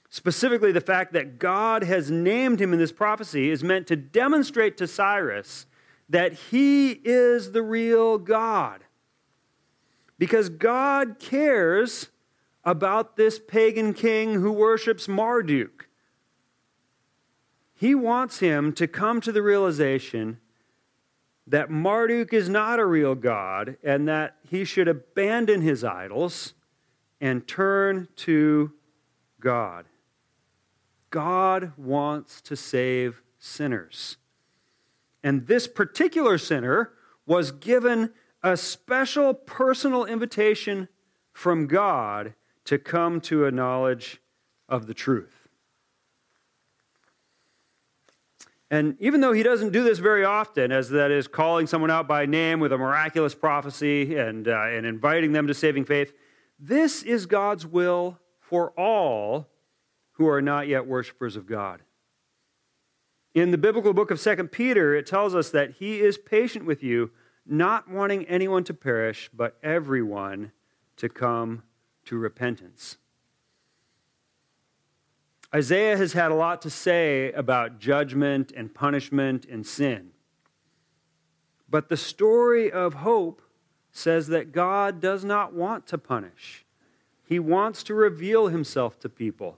Specifically, 0.10 0.72
the 0.72 0.82
fact 0.82 1.14
that 1.14 1.38
God 1.38 1.84
has 1.84 2.10
named 2.10 2.60
him 2.60 2.74
in 2.74 2.80
this 2.80 2.92
prophecy 2.92 3.52
is 3.52 3.64
meant 3.64 3.88
to 3.88 3.96
demonstrate 3.96 4.76
to 4.78 4.88
Cyrus 4.88 5.68
that 6.10 6.34
he 6.34 6.92
is 6.92 7.52
the 7.52 7.62
real 7.62 8.18
God. 8.18 8.84
Because 10.18 10.50
God 10.50 11.18
cares 11.20 12.10
about 12.64 13.16
this 13.16 13.40
pagan 13.40 13.94
king 13.94 14.34
who 14.34 14.52
worships 14.52 15.08
Marduk. 15.08 15.88
He 17.74 17.96
wants 17.96 18.40
him 18.40 18.74
to 18.74 18.88
come 18.88 19.22
to 19.22 19.32
the 19.32 19.42
realization 19.42 20.40
that 21.48 21.70
Marduk 21.70 22.34
is 22.34 22.50
not 22.50 22.80
a 22.80 22.86
real 22.86 23.16
God 23.16 23.78
and 23.84 24.08
that 24.08 24.36
he 24.50 24.66
should 24.66 24.88
abandon 24.88 25.62
his 25.62 25.84
idols 25.84 26.54
and 27.22 27.48
turn 27.48 28.08
to 28.18 28.74
God. 29.40 29.86
God 31.10 31.74
wants 31.78 32.42
to 32.42 32.56
save 32.56 33.22
sinners. 33.38 34.18
And 35.24 35.48
this 35.48 35.68
particular 35.68 36.38
sinner 36.38 36.92
was 37.26 37.52
given 37.52 38.12
a 38.42 38.56
special 38.56 39.34
personal 39.34 40.06
invitation 40.06 40.88
from 41.34 41.68
God 41.68 42.34
to 42.66 42.78
come 42.78 43.20
to 43.22 43.46
a 43.46 43.52
knowledge 43.52 44.22
of 44.68 44.88
the 44.88 44.94
truth. 44.94 45.48
And 48.72 48.96
even 49.00 49.22
though 49.22 49.34
he 49.34 49.42
doesn't 49.42 49.72
do 49.72 49.84
this 49.84 49.98
very 49.98 50.24
often, 50.24 50.72
as 50.72 50.90
that 50.90 51.10
is 51.10 51.28
calling 51.28 51.66
someone 51.66 51.90
out 51.90 52.08
by 52.08 52.28
name 52.28 52.60
with 52.60 52.72
a 52.72 52.78
miraculous 52.78 53.34
prophecy 53.34 54.16
and, 54.16 54.48
uh, 54.48 54.66
and 54.68 54.86
inviting 54.86 55.32
them 55.32 55.48
to 55.48 55.54
saving 55.56 55.86
faith, 55.86 56.14
this 56.60 57.02
is 57.02 57.26
God's 57.26 57.66
will 57.66 58.20
for 58.40 58.72
all 58.72 59.48
who 60.20 60.28
are 60.28 60.42
not 60.42 60.68
yet 60.68 60.86
worshipers 60.86 61.38
of 61.38 61.48
God. 61.48 61.82
In 63.34 63.52
the 63.52 63.58
biblical 63.58 63.94
book 63.94 64.12
of 64.12 64.22
2 64.22 64.36
Peter, 64.50 64.94
it 64.94 65.08
tells 65.08 65.34
us 65.34 65.50
that 65.52 65.76
he 65.76 66.02
is 66.02 66.18
patient 66.18 66.66
with 66.66 66.84
you, 66.84 67.12
not 67.46 67.90
wanting 67.90 68.26
anyone 68.26 68.66
to 68.66 68.74
perish, 68.74 69.30
but 69.34 69.58
everyone 69.64 70.52
to 70.98 71.08
come 71.08 71.64
to 72.04 72.18
repentance. 72.18 72.98
Isaiah 75.56 75.96
has 75.96 76.12
had 76.12 76.32
a 76.32 76.36
lot 76.36 76.62
to 76.64 76.70
say 76.70 77.32
about 77.32 77.80
judgment 77.80 78.52
and 78.52 78.76
punishment 78.76 79.46
and 79.46 79.66
sin. 79.66 80.10
But 81.70 81.88
the 81.88 81.96
story 81.96 82.70
of 82.70 82.96
hope 82.96 83.42
says 83.94 84.28
that 84.28 84.52
God 84.52 85.00
does 85.00 85.24
not 85.24 85.54
want 85.54 85.88
to 85.88 85.98
punish. 85.98 86.66
He 87.24 87.40
wants 87.40 87.84
to 87.84 87.94
reveal 87.94 88.48
himself 88.48 89.00
to 89.00 89.08
people 89.08 89.58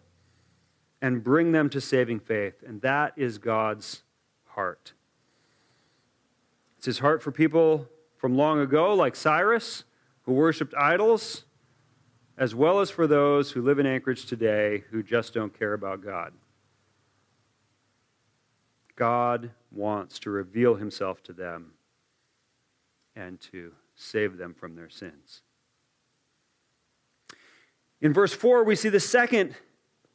and 1.02 1.24
bring 1.24 1.52
them 1.52 1.70
to 1.70 1.82
saving 1.82 2.20
faith. 2.20 2.64
And 2.66 2.82
that 2.82 3.14
is 3.18 3.38
God's 3.38 4.04
heart. 4.46 4.94
It's 6.78 6.86
his 6.86 7.00
heart 7.00 7.22
for 7.22 7.32
people 7.32 7.88
from 8.18 8.36
long 8.36 8.60
ago, 8.60 8.94
like 8.94 9.16
Cyrus, 9.16 9.84
who 10.24 10.34
worshiped 10.34 10.74
idols, 10.76 11.46
as 12.38 12.54
well 12.54 12.80
as 12.80 12.90
for 12.90 13.08
those 13.08 13.52
who 13.52 13.62
live 13.62 13.80
in 13.80 13.86
Anchorage 13.86 14.26
today 14.26 14.84
who 14.92 15.04
just 15.04 15.34
don't 15.34 15.58
care 15.58 15.74
about 15.74 16.04
God. 16.04 16.34
God 18.96 19.52
wants 19.72 20.20
to 20.20 20.30
reveal 20.30 20.76
himself 20.76 21.24
to 21.24 21.34
them 21.34 21.72
and 23.16 23.40
to 23.52 23.74
save 23.96 24.38
them 24.38 24.54
from 24.54 24.76
their 24.76 24.90
sins. 24.90 25.42
In 28.00 28.14
verse 28.14 28.34
4, 28.34 28.64
we 28.64 28.76
see 28.76 28.90
the 28.90 29.00
second 29.00 29.56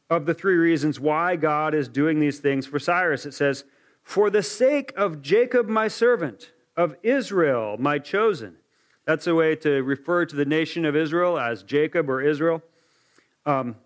of 0.09 0.27
the 0.27 0.35
three 0.35 0.57
reasons 0.57 1.01
why 1.01 1.37
God 1.37 1.75
is 1.75 1.89
doing 1.89 2.21
these 2.21 2.39
things 2.39 2.67
for 2.67 2.79
Cyrus. 2.79 3.27
It 3.27 3.35
says, 3.35 3.65
For 4.03 4.31
the 4.31 4.43
sake 4.43 4.93
of 4.97 5.23
Jacob, 5.23 5.69
my 5.69 5.89
servant, 5.89 6.53
of 6.77 6.97
Israel, 7.03 7.77
my 7.79 7.99
chosen. 7.99 8.57
That's 9.05 9.27
a 9.27 9.35
way 9.35 9.57
to 9.57 9.83
refer 9.83 10.27
to 10.27 10.37
the 10.37 10.45
nation 10.45 10.85
of 10.85 10.95
Israel 10.95 11.39
as 11.39 11.63
Jacob 11.63 12.11
or 12.11 12.21
Israel. 12.21 12.63
Um, 13.47 13.77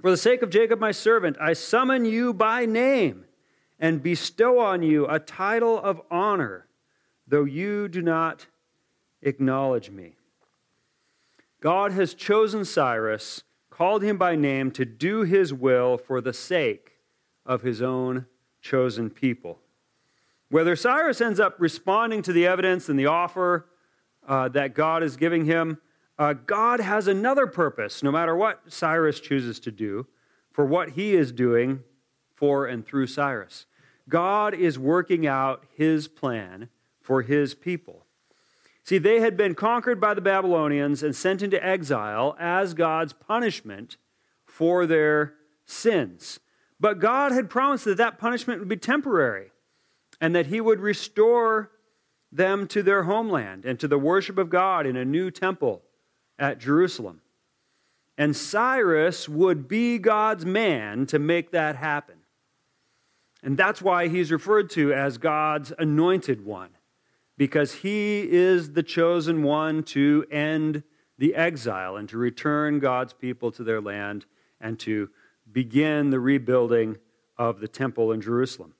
for 0.00 0.10
the 0.10 0.16
sake 0.16 0.42
of 0.42 0.50
Jacob, 0.50 0.78
my 0.78 0.92
servant, 0.92 1.36
I 1.40 1.52
summon 1.52 2.04
you 2.04 2.32
by 2.32 2.64
name 2.64 3.26
and 3.78 4.02
bestow 4.02 4.58
on 4.58 4.82
you 4.82 5.06
a 5.06 5.18
title 5.18 5.78
of 5.78 6.00
honor, 6.10 6.66
though 7.26 7.44
you 7.44 7.88
do 7.88 8.00
not 8.00 8.46
acknowledge 9.20 9.90
me. 9.90 10.14
God 11.60 11.92
has 11.92 12.14
chosen 12.14 12.64
Cyrus 12.64 13.42
called 13.80 14.02
him 14.02 14.18
by 14.18 14.36
name 14.36 14.70
to 14.70 14.84
do 14.84 15.22
his 15.22 15.54
will 15.54 15.96
for 15.96 16.20
the 16.20 16.34
sake 16.34 16.98
of 17.46 17.62
his 17.62 17.80
own 17.80 18.26
chosen 18.60 19.08
people. 19.08 19.58
Whether 20.50 20.76
Cyrus 20.76 21.22
ends 21.22 21.40
up 21.40 21.56
responding 21.58 22.20
to 22.24 22.32
the 22.34 22.46
evidence 22.46 22.90
and 22.90 22.98
the 22.98 23.06
offer 23.06 23.70
uh, 24.28 24.50
that 24.50 24.74
God 24.74 25.02
is 25.02 25.16
giving 25.16 25.46
him, 25.46 25.78
uh, 26.18 26.34
God 26.34 26.80
has 26.80 27.08
another 27.08 27.46
purpose, 27.46 28.02
no 28.02 28.12
matter 28.12 28.36
what 28.36 28.60
Cyrus 28.70 29.18
chooses 29.18 29.58
to 29.60 29.70
do, 29.70 30.06
for 30.52 30.66
what 30.66 30.90
he 30.90 31.14
is 31.14 31.32
doing 31.32 31.82
for 32.34 32.66
and 32.66 32.84
through 32.84 33.06
Cyrus. 33.06 33.64
God 34.10 34.52
is 34.52 34.78
working 34.78 35.26
out 35.26 35.64
his 35.74 36.06
plan 36.06 36.68
for 37.00 37.22
his 37.22 37.54
people. 37.54 37.99
See, 38.90 38.98
they 38.98 39.20
had 39.20 39.36
been 39.36 39.54
conquered 39.54 40.00
by 40.00 40.14
the 40.14 40.20
Babylonians 40.20 41.04
and 41.04 41.14
sent 41.14 41.42
into 41.42 41.64
exile 41.64 42.34
as 42.40 42.74
God's 42.74 43.12
punishment 43.12 43.98
for 44.44 44.84
their 44.84 45.34
sins. 45.64 46.40
But 46.80 46.98
God 46.98 47.30
had 47.30 47.48
promised 47.48 47.84
that 47.84 47.98
that 47.98 48.18
punishment 48.18 48.58
would 48.58 48.68
be 48.68 48.76
temporary 48.76 49.52
and 50.20 50.34
that 50.34 50.46
He 50.46 50.60
would 50.60 50.80
restore 50.80 51.70
them 52.32 52.66
to 52.66 52.82
their 52.82 53.04
homeland 53.04 53.64
and 53.64 53.78
to 53.78 53.86
the 53.86 53.96
worship 53.96 54.38
of 54.38 54.50
God 54.50 54.86
in 54.86 54.96
a 54.96 55.04
new 55.04 55.30
temple 55.30 55.82
at 56.36 56.58
Jerusalem. 56.58 57.20
And 58.18 58.36
Cyrus 58.36 59.28
would 59.28 59.68
be 59.68 59.98
God's 59.98 60.44
man 60.44 61.06
to 61.06 61.20
make 61.20 61.52
that 61.52 61.76
happen. 61.76 62.16
And 63.40 63.56
that's 63.56 63.80
why 63.80 64.08
he's 64.08 64.32
referred 64.32 64.68
to 64.70 64.92
as 64.92 65.16
God's 65.16 65.72
anointed 65.78 66.44
one, 66.44 66.70
because 67.40 67.76
he 67.76 68.30
is 68.30 68.72
the 68.72 68.82
chosen 68.82 69.42
one 69.42 69.82
to 69.82 70.26
end 70.30 70.82
the 71.16 71.34
exile 71.34 71.96
and 71.96 72.06
to 72.06 72.18
return 72.18 72.78
God's 72.78 73.14
people 73.14 73.50
to 73.52 73.64
their 73.64 73.80
land 73.80 74.26
and 74.60 74.78
to 74.80 75.08
begin 75.50 76.10
the 76.10 76.20
rebuilding 76.20 76.98
of 77.38 77.60
the 77.60 77.66
temple 77.66 78.12
in 78.12 78.20
Jerusalem. 78.20 78.74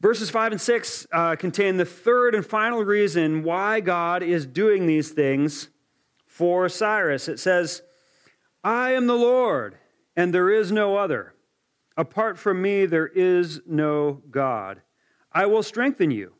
Verses 0.00 0.30
5 0.30 0.52
and 0.52 0.60
6 0.60 1.06
uh, 1.12 1.36
contain 1.36 1.76
the 1.76 1.84
third 1.84 2.34
and 2.34 2.46
final 2.46 2.82
reason 2.82 3.42
why 3.42 3.80
God 3.80 4.22
is 4.22 4.46
doing 4.46 4.86
these 4.86 5.10
things 5.10 5.68
for 6.24 6.66
Cyrus. 6.70 7.28
It 7.28 7.38
says, 7.38 7.82
I 8.64 8.92
am 8.92 9.06
the 9.06 9.16
Lord, 9.16 9.76
and 10.16 10.32
there 10.32 10.48
is 10.48 10.72
no 10.72 10.96
other. 10.96 11.34
Apart 11.94 12.38
from 12.38 12.62
me, 12.62 12.86
there 12.86 13.08
is 13.08 13.60
no 13.66 14.22
God. 14.30 14.80
I 15.32 15.46
will 15.46 15.62
strengthen 15.62 16.10
you, 16.10 16.34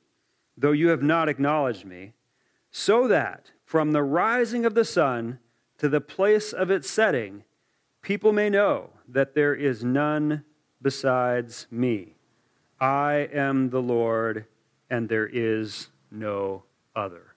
though 0.56 0.72
you 0.72 0.88
have 0.88 1.02
not 1.02 1.28
acknowledged 1.28 1.84
me, 1.84 2.12
so 2.70 3.08
that 3.08 3.50
from 3.64 3.92
the 3.92 4.02
rising 4.02 4.64
of 4.64 4.74
the 4.74 4.84
sun 4.84 5.38
to 5.78 5.88
the 5.88 6.00
place 6.00 6.52
of 6.52 6.70
its 6.70 6.90
setting, 6.90 7.44
people 8.02 8.32
may 8.32 8.50
know 8.50 8.90
that 9.08 9.34
there 9.34 9.54
is 9.54 9.84
none 9.84 10.44
besides 10.82 11.66
me. 11.70 12.14
I 12.80 13.28
am 13.32 13.70
the 13.70 13.82
Lord, 13.82 14.46
and 14.88 15.08
there 15.08 15.26
is 15.26 15.88
no 16.10 16.64
other. 16.96 17.34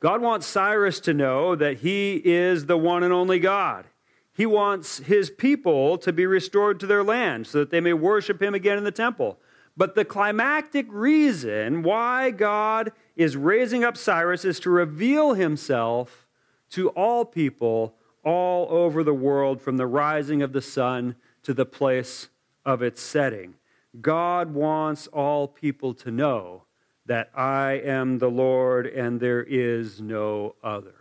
God 0.00 0.22
wants 0.22 0.46
Cyrus 0.46 1.00
to 1.00 1.14
know 1.14 1.54
that 1.54 1.78
he 1.78 2.22
is 2.24 2.66
the 2.66 2.78
one 2.78 3.02
and 3.02 3.12
only 3.12 3.38
God. 3.38 3.86
He 4.32 4.46
wants 4.46 4.98
his 4.98 5.30
people 5.30 5.98
to 5.98 6.12
be 6.12 6.24
restored 6.24 6.78
to 6.80 6.86
their 6.86 7.02
land 7.02 7.46
so 7.46 7.58
that 7.58 7.70
they 7.70 7.80
may 7.80 7.92
worship 7.92 8.40
him 8.40 8.54
again 8.54 8.78
in 8.78 8.84
the 8.84 8.92
temple. 8.92 9.38
But 9.78 9.94
the 9.94 10.04
climactic 10.04 10.86
reason 10.90 11.84
why 11.84 12.32
God 12.32 12.90
is 13.14 13.36
raising 13.36 13.84
up 13.84 13.96
Cyrus 13.96 14.44
is 14.44 14.58
to 14.60 14.70
reveal 14.70 15.34
himself 15.34 16.26
to 16.70 16.88
all 16.90 17.24
people 17.24 17.94
all 18.24 18.66
over 18.70 19.04
the 19.04 19.14
world 19.14 19.62
from 19.62 19.76
the 19.76 19.86
rising 19.86 20.42
of 20.42 20.52
the 20.52 20.60
sun 20.60 21.14
to 21.44 21.54
the 21.54 21.64
place 21.64 22.28
of 22.66 22.82
its 22.82 23.00
setting. 23.00 23.54
God 24.00 24.52
wants 24.52 25.06
all 25.06 25.46
people 25.46 25.94
to 25.94 26.10
know 26.10 26.64
that 27.06 27.30
I 27.32 27.74
am 27.84 28.18
the 28.18 28.30
Lord 28.30 28.84
and 28.88 29.20
there 29.20 29.44
is 29.44 30.00
no 30.00 30.56
other. 30.60 30.96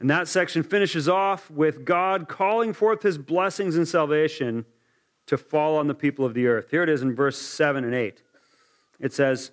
And 0.00 0.08
that 0.08 0.28
section 0.28 0.62
finishes 0.62 1.10
off 1.10 1.50
with 1.50 1.84
God 1.84 2.26
calling 2.26 2.72
forth 2.72 3.02
his 3.02 3.18
blessings 3.18 3.76
and 3.76 3.86
salvation 3.86 4.64
to 5.26 5.36
fall 5.36 5.76
on 5.76 5.86
the 5.86 5.94
people 5.94 6.24
of 6.24 6.34
the 6.34 6.46
earth. 6.46 6.70
Here 6.70 6.82
it 6.82 6.88
is 6.88 7.02
in 7.02 7.14
verse 7.14 7.38
7 7.38 7.84
and 7.84 7.94
8. 7.94 8.22
It 9.00 9.12
says, 9.12 9.50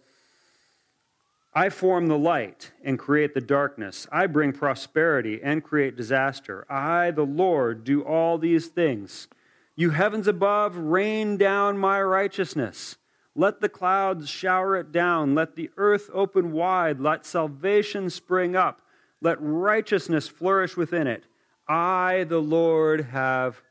I 1.56 1.70
form 1.70 2.08
the 2.08 2.18
light 2.18 2.72
and 2.84 2.98
create 2.98 3.34
the 3.34 3.42
darkness. 3.42 4.08
I 4.12 4.26
bring 4.26 4.54
prosperity 4.54 5.40
and 5.44 5.64
create 5.64 5.96
disaster. 5.96 6.66
I, 6.72 7.12
the 7.12 7.26
Lord, 7.26 7.84
do 7.84 8.02
all 8.02 8.38
these 8.38 8.68
things. 8.68 9.28
You 9.76 9.92
heavens 9.92 10.28
above, 10.28 10.76
rain 10.76 11.38
down 11.38 11.78
my 11.78 12.02
righteousness. 12.02 12.96
Let 13.36 13.62
the 13.62 13.70
clouds 13.70 14.30
shower 14.30 14.76
it 14.78 14.92
down. 14.92 15.36
Let 15.36 15.56
the 15.56 15.70
earth 15.78 16.10
open 16.14 16.52
wide. 16.52 17.00
Let 17.00 17.26
salvation 17.26 18.10
spring 18.10 18.56
up. 18.56 18.82
Let 19.22 19.38
righteousness 19.40 20.28
flourish 20.28 20.76
within 20.78 21.08
it. 21.08 21.24
I, 21.68 22.26
the 22.28 22.42
Lord, 22.42 23.06
have 23.06 23.62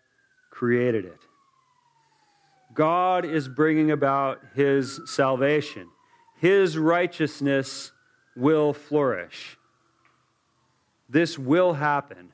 created 0.50 1.04
it. 1.04 1.18
God 2.74 3.24
is 3.24 3.48
bringing 3.48 3.90
about 3.90 4.40
his 4.54 5.00
salvation. 5.06 5.88
His 6.38 6.78
righteousness 6.78 7.92
will 8.34 8.72
flourish. 8.72 9.58
This 11.08 11.38
will 11.38 11.74
happen 11.74 12.32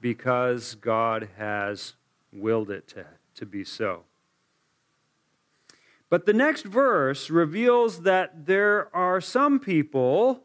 because 0.00 0.74
God 0.76 1.28
has 1.36 1.94
willed 2.32 2.70
it 2.70 2.88
to, 2.88 3.06
to 3.36 3.46
be 3.46 3.64
so. 3.64 4.04
But 6.10 6.26
the 6.26 6.32
next 6.32 6.64
verse 6.64 7.28
reveals 7.30 8.02
that 8.02 8.46
there 8.46 8.94
are 8.94 9.20
some 9.20 9.58
people 9.58 10.42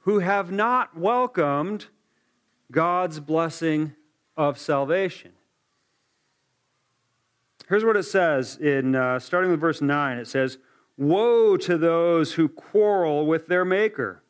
who 0.00 0.18
have 0.20 0.52
not 0.52 0.96
welcomed 0.96 1.86
God's 2.70 3.20
blessing 3.20 3.94
of 4.36 4.58
salvation. 4.58 5.32
Here's 7.68 7.84
what 7.84 7.96
it 7.96 8.04
says 8.04 8.56
in 8.56 8.94
uh, 8.94 9.18
starting 9.18 9.50
with 9.50 9.60
verse 9.60 9.80
9 9.80 10.18
it 10.18 10.28
says, 10.28 10.58
Woe 10.96 11.56
to 11.58 11.76
those 11.76 12.34
who 12.34 12.48
quarrel 12.48 13.26
with 13.26 13.48
their 13.48 13.64
maker, 13.64 14.22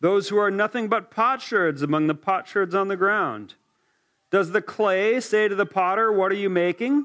those 0.00 0.28
who 0.28 0.38
are 0.38 0.50
nothing 0.50 0.88
but 0.88 1.10
potsherds 1.10 1.82
among 1.82 2.06
the 2.06 2.14
potsherds 2.14 2.74
on 2.74 2.88
the 2.88 2.96
ground. 2.96 3.54
Does 4.30 4.52
the 4.52 4.62
clay 4.62 5.20
say 5.20 5.48
to 5.48 5.54
the 5.54 5.66
potter, 5.66 6.10
What 6.12 6.32
are 6.32 6.36
you 6.36 6.48
making? 6.48 7.04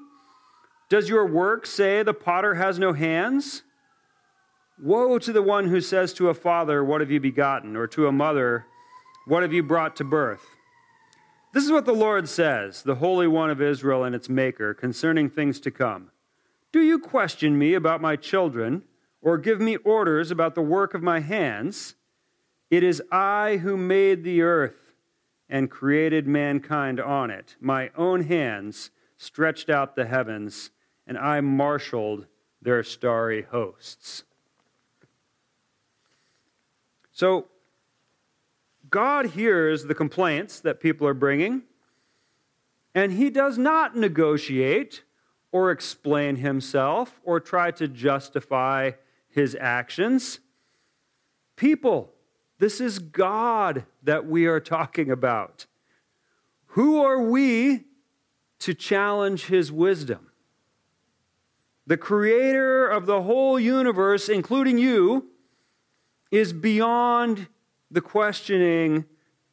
Does 0.89 1.09
your 1.09 1.25
work 1.25 1.65
say 1.65 2.01
the 2.01 2.13
potter 2.13 2.53
has 2.55 2.79
no 2.79 2.93
hands? 2.93 3.63
Woe 4.81 5.17
to 5.19 5.33
the 5.33 5.41
one 5.41 5.67
who 5.67 5.81
says 5.81 6.13
to 6.13 6.29
a 6.29 6.33
father, 6.33 6.83
What 6.83 7.01
have 7.01 7.11
you 7.11 7.19
begotten? 7.19 7.75
or 7.75 7.87
to 7.87 8.07
a 8.07 8.11
mother, 8.11 8.65
What 9.25 9.41
have 9.41 9.51
you 9.51 9.63
brought 9.63 9.95
to 9.97 10.03
birth? 10.03 10.45
This 11.57 11.65
is 11.65 11.71
what 11.71 11.85
the 11.85 11.91
Lord 11.91 12.29
says, 12.29 12.83
the 12.83 12.93
Holy 12.93 13.27
One 13.27 13.49
of 13.49 13.63
Israel 13.63 14.03
and 14.03 14.13
its 14.13 14.29
Maker, 14.29 14.75
concerning 14.75 15.27
things 15.27 15.59
to 15.61 15.71
come. 15.71 16.11
Do 16.71 16.79
you 16.79 16.99
question 16.99 17.57
me 17.57 17.73
about 17.73 17.99
my 17.99 18.15
children, 18.15 18.83
or 19.23 19.39
give 19.39 19.59
me 19.59 19.77
orders 19.77 20.29
about 20.29 20.53
the 20.53 20.61
work 20.61 20.93
of 20.93 21.01
my 21.01 21.19
hands? 21.19 21.95
It 22.69 22.83
is 22.83 23.01
I 23.11 23.57
who 23.63 23.75
made 23.75 24.23
the 24.23 24.43
earth 24.43 24.93
and 25.49 25.71
created 25.71 26.27
mankind 26.27 26.99
on 26.99 27.31
it. 27.31 27.55
My 27.59 27.89
own 27.97 28.25
hands 28.25 28.91
stretched 29.17 29.67
out 29.67 29.95
the 29.95 30.05
heavens, 30.05 30.69
and 31.07 31.17
I 31.17 31.41
marshaled 31.41 32.27
their 32.61 32.83
starry 32.83 33.47
hosts. 33.49 34.25
So, 37.11 37.47
God 38.89 39.27
hears 39.27 39.85
the 39.85 39.95
complaints 39.95 40.59
that 40.61 40.79
people 40.79 41.07
are 41.07 41.13
bringing, 41.13 41.63
and 42.93 43.11
He 43.11 43.29
does 43.29 43.57
not 43.57 43.95
negotiate 43.95 45.03
or 45.51 45.71
explain 45.71 46.37
Himself 46.37 47.19
or 47.23 47.39
try 47.39 47.71
to 47.71 47.87
justify 47.87 48.91
His 49.29 49.55
actions. 49.59 50.39
People 51.55 52.13
this 52.59 52.81
is 52.81 52.99
God 52.99 53.85
that 54.03 54.25
we 54.25 54.45
are 54.47 54.59
talking 54.59 55.11
about. 55.11 55.67
Who 56.67 57.03
are 57.03 57.21
we 57.21 57.85
to 58.59 58.73
challenge 58.73 59.45
his 59.45 59.71
wisdom? 59.71 60.31
The 61.85 61.97
creator 61.97 62.87
of 62.87 63.05
the 63.05 63.21
whole 63.21 63.59
universe, 63.59 64.27
including 64.27 64.77
you, 64.77 65.27
is 66.31 66.51
beyond 66.51 67.47
the 67.89 68.01
questioning, 68.01 69.05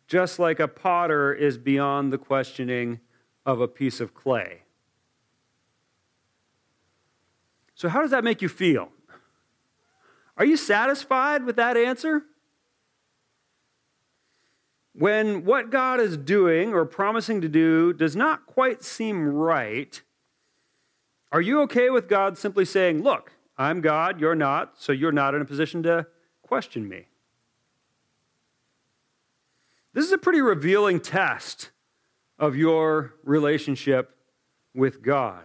just 0.07 0.38
like 0.38 0.61
a 0.61 0.68
potter 0.68 1.33
is 1.33 1.59
beyond 1.59 2.12
the 2.12 2.18
questioning 2.18 3.01
of 3.47 3.61
a 3.61 3.68
piece 3.68 4.01
of 4.01 4.14
clay. 4.14 4.62
So, 7.75 7.88
how 7.88 8.03
does 8.03 8.11
that 8.11 8.25
make 8.25 8.42
you 8.42 8.49
feel? 8.49 8.88
Are 10.37 10.44
you 10.44 10.57
satisfied 10.57 11.44
with 11.44 11.57
that 11.57 11.77
answer? 11.77 12.23
When 14.92 15.44
what 15.44 15.70
God 15.70 16.01
is 16.01 16.16
doing 16.16 16.73
or 16.73 16.85
promising 16.85 17.40
to 17.40 17.49
do 17.49 17.92
does 17.92 18.14
not 18.14 18.47
quite 18.47 18.85
seem 18.85 19.27
right, 19.27 20.01
are 21.33 21.40
you 21.40 21.61
okay 21.62 21.90
with 21.90 22.09
God 22.09 22.38
simply 22.38 22.64
saying, 22.64 23.03
Look, 23.03 23.33
I'm 23.59 23.81
God, 23.81 24.20
you're 24.20 24.37
not, 24.37 24.75
so 24.79 24.92
you're 24.92 25.12
not 25.12 25.35
in 25.35 25.42
a 25.42 25.44
position 25.44 25.83
to 25.85 26.07
question 26.42 26.88
me? 26.88 27.07
This 29.94 30.04
is 30.04 30.12
a 30.12 30.18
pretty 30.18 30.40
revealing 30.40 30.98
test 30.98 31.70
of 32.38 32.57
your 32.57 33.14
relationship 33.22 34.16
with 34.74 35.02
God. 35.02 35.44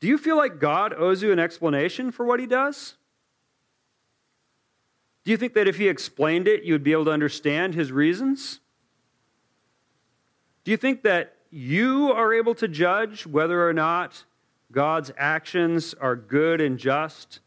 Do 0.00 0.08
you 0.08 0.16
feel 0.16 0.38
like 0.38 0.58
God 0.58 0.94
owes 0.94 1.22
you 1.22 1.30
an 1.30 1.38
explanation 1.38 2.10
for 2.10 2.24
what 2.24 2.40
he 2.40 2.46
does? 2.46 2.94
Do 5.24 5.30
you 5.30 5.36
think 5.36 5.52
that 5.52 5.68
if 5.68 5.76
he 5.76 5.88
explained 5.88 6.48
it, 6.48 6.64
you 6.64 6.72
would 6.72 6.82
be 6.82 6.92
able 6.92 7.04
to 7.04 7.10
understand 7.10 7.74
his 7.74 7.92
reasons? 7.92 8.60
Do 10.64 10.70
you 10.70 10.78
think 10.78 11.02
that 11.02 11.36
you 11.50 12.10
are 12.12 12.32
able 12.32 12.54
to 12.54 12.66
judge 12.66 13.26
whether 13.26 13.68
or 13.68 13.74
not 13.74 14.24
God's 14.72 15.12
actions 15.18 15.94
are 16.00 16.16
good 16.16 16.62
and 16.62 16.78
just 16.78 17.40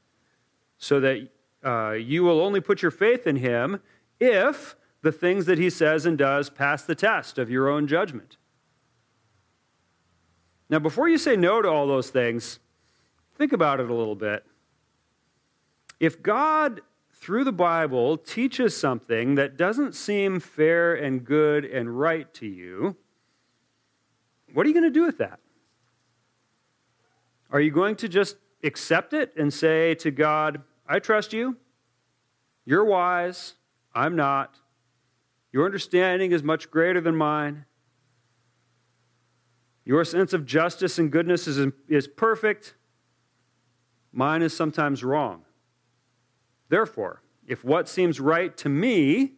so 0.78 1.00
that 1.00 1.30
uh, 1.64 1.94
you 1.94 2.24
will 2.24 2.40
only 2.42 2.60
put 2.60 2.84
your 2.84 2.92
faith 2.92 3.26
in 3.26 3.38
him 3.38 3.82
if 4.20 4.76
the 5.04 5.12
things 5.12 5.46
that 5.46 5.60
he 5.60 5.70
says 5.70 6.06
and 6.08 6.18
does 6.18 6.50
pass 6.50 6.82
the 6.84 6.96
test 6.96 7.38
of 7.38 7.52
your 7.52 7.70
own 7.70 7.86
judgment. 7.86 8.38
Now, 10.70 10.80
before 10.80 11.08
you 11.08 11.20
say 11.20 11.36
no 11.36 11.62
to 11.62 11.70
all 11.70 11.86
those 11.86 12.10
things, 12.10 12.58
think 13.38 13.54
about 13.54 13.80
it 13.80 13.90
a 13.90 13.94
little 13.94 14.16
bit. 14.16 14.44
If 16.00 16.24
God, 16.24 16.82
through 17.12 17.44
the 17.44 17.52
Bible, 17.52 18.18
teaches 18.18 18.76
something 18.76 19.36
that 19.36 19.58
doesn't 19.58 19.94
seem 19.94 20.40
fair 20.40 20.96
and 20.96 21.24
good 21.24 21.66
and 21.66 22.00
right 22.00 22.34
to 22.36 22.48
you, 22.48 22.96
what 24.54 24.66
are 24.66 24.70
you 24.70 24.74
going 24.74 24.84
to 24.86 24.90
do 24.90 25.06
with 25.06 25.18
that? 25.18 25.40
Are 27.52 27.60
you 27.60 27.72
going 27.72 27.98
to 27.98 28.08
just 28.08 28.38
accept 28.64 29.14
it 29.14 29.34
and 29.38 29.54
say 29.54 29.96
to 29.96 30.12
God, 30.12 30.62
I 30.88 31.00
trust 31.00 31.34
you. 31.34 31.58
You're 32.66 32.86
wise. 32.86 33.56
I'm 33.94 34.16
not. 34.16 34.60
Your 35.54 35.66
understanding 35.66 36.32
is 36.32 36.44
much 36.44 36.72
greater 36.72 37.00
than 37.00 37.16
mine. 37.16 37.66
Your 39.86 40.04
sense 40.04 40.34
of 40.34 40.46
justice 40.46 40.98
and 40.98 41.12
goodness 41.12 41.48
is, 41.48 41.72
is 41.88 42.08
perfect. 42.08 42.74
Mine 44.12 44.42
is 44.42 44.56
sometimes 44.56 45.04
wrong. 45.04 45.44
Therefore, 46.70 47.22
if 47.46 47.64
what 47.64 47.88
seems 47.88 48.20
right 48.20 48.56
to 48.58 48.70
me 48.70 49.34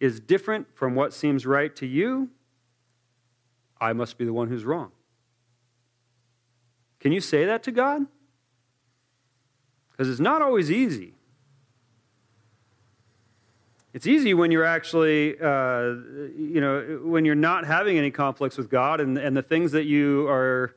is 0.00 0.20
different 0.20 0.66
from 0.74 0.94
what 0.94 1.14
seems 1.14 1.46
right 1.46 1.74
to 1.76 1.86
you, 1.86 2.28
I 3.80 3.94
must 3.94 4.18
be 4.18 4.24
the 4.24 4.32
one 4.32 4.48
who's 4.48 4.64
wrong. 4.64 4.92
Can 7.00 7.10
you 7.12 7.20
say 7.20 7.46
that 7.46 7.62
to 7.64 7.72
God? 7.72 8.06
Because 9.90 10.10
it's 10.10 10.20
not 10.20 10.42
always 10.42 10.70
easy. 10.70 11.14
It's 13.94 14.06
easy 14.06 14.32
when 14.32 14.50
you're 14.50 14.64
actually, 14.64 15.38
uh, 15.38 15.82
you 16.34 16.60
know, 16.60 17.00
when 17.04 17.26
you're 17.26 17.34
not 17.34 17.66
having 17.66 17.98
any 17.98 18.10
conflicts 18.10 18.56
with 18.56 18.70
God 18.70 19.00
and, 19.00 19.18
and 19.18 19.36
the 19.36 19.42
things 19.42 19.72
that 19.72 19.84
you 19.84 20.26
are 20.28 20.74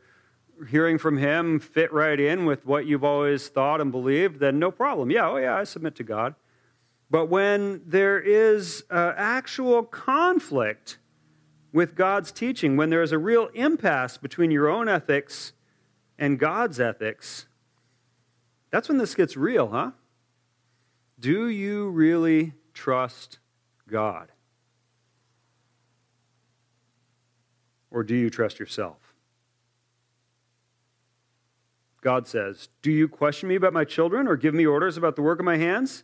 hearing 0.70 0.98
from 0.98 1.18
Him 1.18 1.60
fit 1.60 1.94
right 1.94 2.20
in 2.20 2.46
with 2.46 2.66
what 2.66 2.86
you've 2.86 3.06
always 3.06 3.48
thought 3.48 3.80
and 3.80 3.90
believed, 3.90 4.40
then 4.40 4.60
no 4.60 4.70
problem. 4.70 5.12
Yeah, 5.12 5.30
oh 5.30 5.38
yeah, 5.38 5.56
I 5.56 5.64
submit 5.64 5.96
to 5.96 6.04
God. 6.04 6.36
But 7.10 7.28
when 7.28 7.82
there 7.86 8.20
is 8.20 8.84
uh, 8.90 9.14
actual 9.16 9.84
conflict 9.84 10.98
with 11.72 11.96
God's 11.96 12.34
teaching, 12.34 12.76
when 12.76 12.90
there 12.90 13.02
is 13.02 13.14
a 13.14 13.18
real 13.18 13.48
impasse 13.54 14.18
between 14.18 14.52
your 14.52 14.68
own 14.68 14.90
ethics 14.90 15.54
and 16.18 16.38
God's 16.38 16.82
ethics, 16.82 17.46
that's 18.72 18.90
when 18.90 18.98
this 18.98 19.16
gets 19.16 19.38
real, 19.38 19.70
huh? 19.70 19.92
Do 21.18 21.48
you 21.48 21.90
really 21.90 22.54
trust 22.76 23.40
God? 23.90 24.32
Or 27.90 28.04
do 28.04 28.14
you 28.14 28.30
trust 28.30 28.60
yourself? 28.60 28.98
God 32.02 32.28
says, 32.28 32.70
Do 32.84 32.92
you 32.92 33.08
question 33.08 33.50
me 33.50 33.56
about 33.56 33.74
my 33.74 33.84
children 33.84 34.28
or 34.28 34.36
give 34.36 34.54
me 34.54 34.66
orders 34.68 34.98
about 34.98 35.16
the 35.16 35.24
work 35.24 35.40
of 35.40 35.46
my 35.46 35.58
hands? 35.58 36.04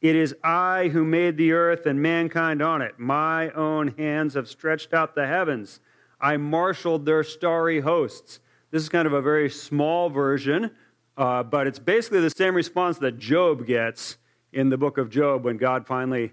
It 0.00 0.14
is 0.14 0.34
I 0.44 0.88
who 0.92 1.04
made 1.04 1.36
the 1.36 1.52
earth 1.52 1.86
and 1.86 2.00
mankind 2.00 2.62
on 2.62 2.82
it. 2.82 2.98
My 2.98 3.50
own 3.50 3.88
hands 3.98 4.34
have 4.34 4.48
stretched 4.48 4.94
out 4.94 5.14
the 5.14 5.26
heavens. 5.26 5.80
I 6.20 6.36
marshaled 6.36 7.04
their 7.04 7.24
starry 7.24 7.80
hosts. 7.80 8.40
This 8.70 8.82
is 8.82 8.88
kind 8.88 9.06
of 9.06 9.12
a 9.12 9.20
very 9.20 9.50
small 9.50 10.08
version, 10.08 10.70
uh, 11.16 11.42
but 11.42 11.66
it's 11.66 11.78
basically 11.78 12.20
the 12.20 12.30
same 12.30 12.54
response 12.54 12.98
that 12.98 13.18
Job 13.18 13.66
gets 13.66 14.16
in 14.52 14.68
the 14.68 14.78
book 14.78 14.98
of 14.98 15.10
Job 15.10 15.44
when 15.44 15.56
God 15.56 15.86
finally 15.86 16.32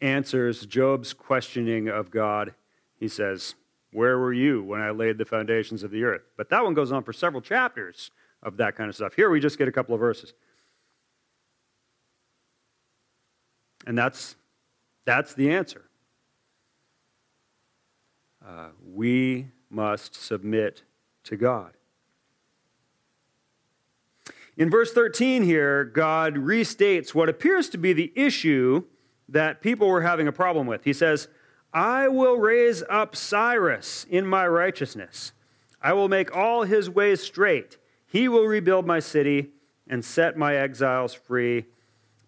answers 0.00 0.66
Job's 0.66 1.12
questioning 1.12 1.88
of 1.88 2.10
God. 2.10 2.54
He 2.98 3.08
says, 3.08 3.54
Where 3.92 4.18
were 4.18 4.32
you 4.32 4.62
when 4.62 4.80
I 4.80 4.90
laid 4.90 5.18
the 5.18 5.24
foundations 5.24 5.82
of 5.82 5.90
the 5.90 6.04
earth? 6.04 6.22
But 6.36 6.50
that 6.50 6.62
one 6.62 6.74
goes 6.74 6.92
on 6.92 7.02
for 7.02 7.12
several 7.12 7.42
chapters 7.42 8.10
of 8.42 8.56
that 8.58 8.76
kind 8.76 8.88
of 8.88 8.94
stuff. 8.94 9.14
Here 9.14 9.30
we 9.30 9.40
just 9.40 9.58
get 9.58 9.68
a 9.68 9.72
couple 9.72 9.94
of 9.94 10.00
verses. 10.00 10.32
And 13.86 13.96
that's, 13.96 14.36
that's 15.04 15.34
the 15.34 15.50
answer. 15.50 15.82
Uh, 18.46 18.68
we 18.84 19.48
must 19.70 20.14
submit 20.14 20.82
to 21.24 21.36
God. 21.36 21.75
In 24.56 24.70
verse 24.70 24.92
13 24.92 25.42
here, 25.42 25.84
God 25.84 26.36
restates 26.36 27.14
what 27.14 27.28
appears 27.28 27.68
to 27.70 27.78
be 27.78 27.92
the 27.92 28.12
issue 28.16 28.84
that 29.28 29.60
people 29.60 29.86
were 29.86 30.02
having 30.02 30.26
a 30.26 30.32
problem 30.32 30.66
with. 30.66 30.84
He 30.84 30.94
says, 30.94 31.28
I 31.74 32.08
will 32.08 32.36
raise 32.36 32.82
up 32.88 33.14
Cyrus 33.14 34.06
in 34.08 34.26
my 34.26 34.46
righteousness. 34.46 35.32
I 35.82 35.92
will 35.92 36.08
make 36.08 36.34
all 36.34 36.62
his 36.62 36.88
ways 36.88 37.22
straight. 37.22 37.76
He 38.06 38.28
will 38.28 38.46
rebuild 38.46 38.86
my 38.86 38.98
city 38.98 39.50
and 39.86 40.02
set 40.02 40.38
my 40.38 40.56
exiles 40.56 41.12
free, 41.12 41.66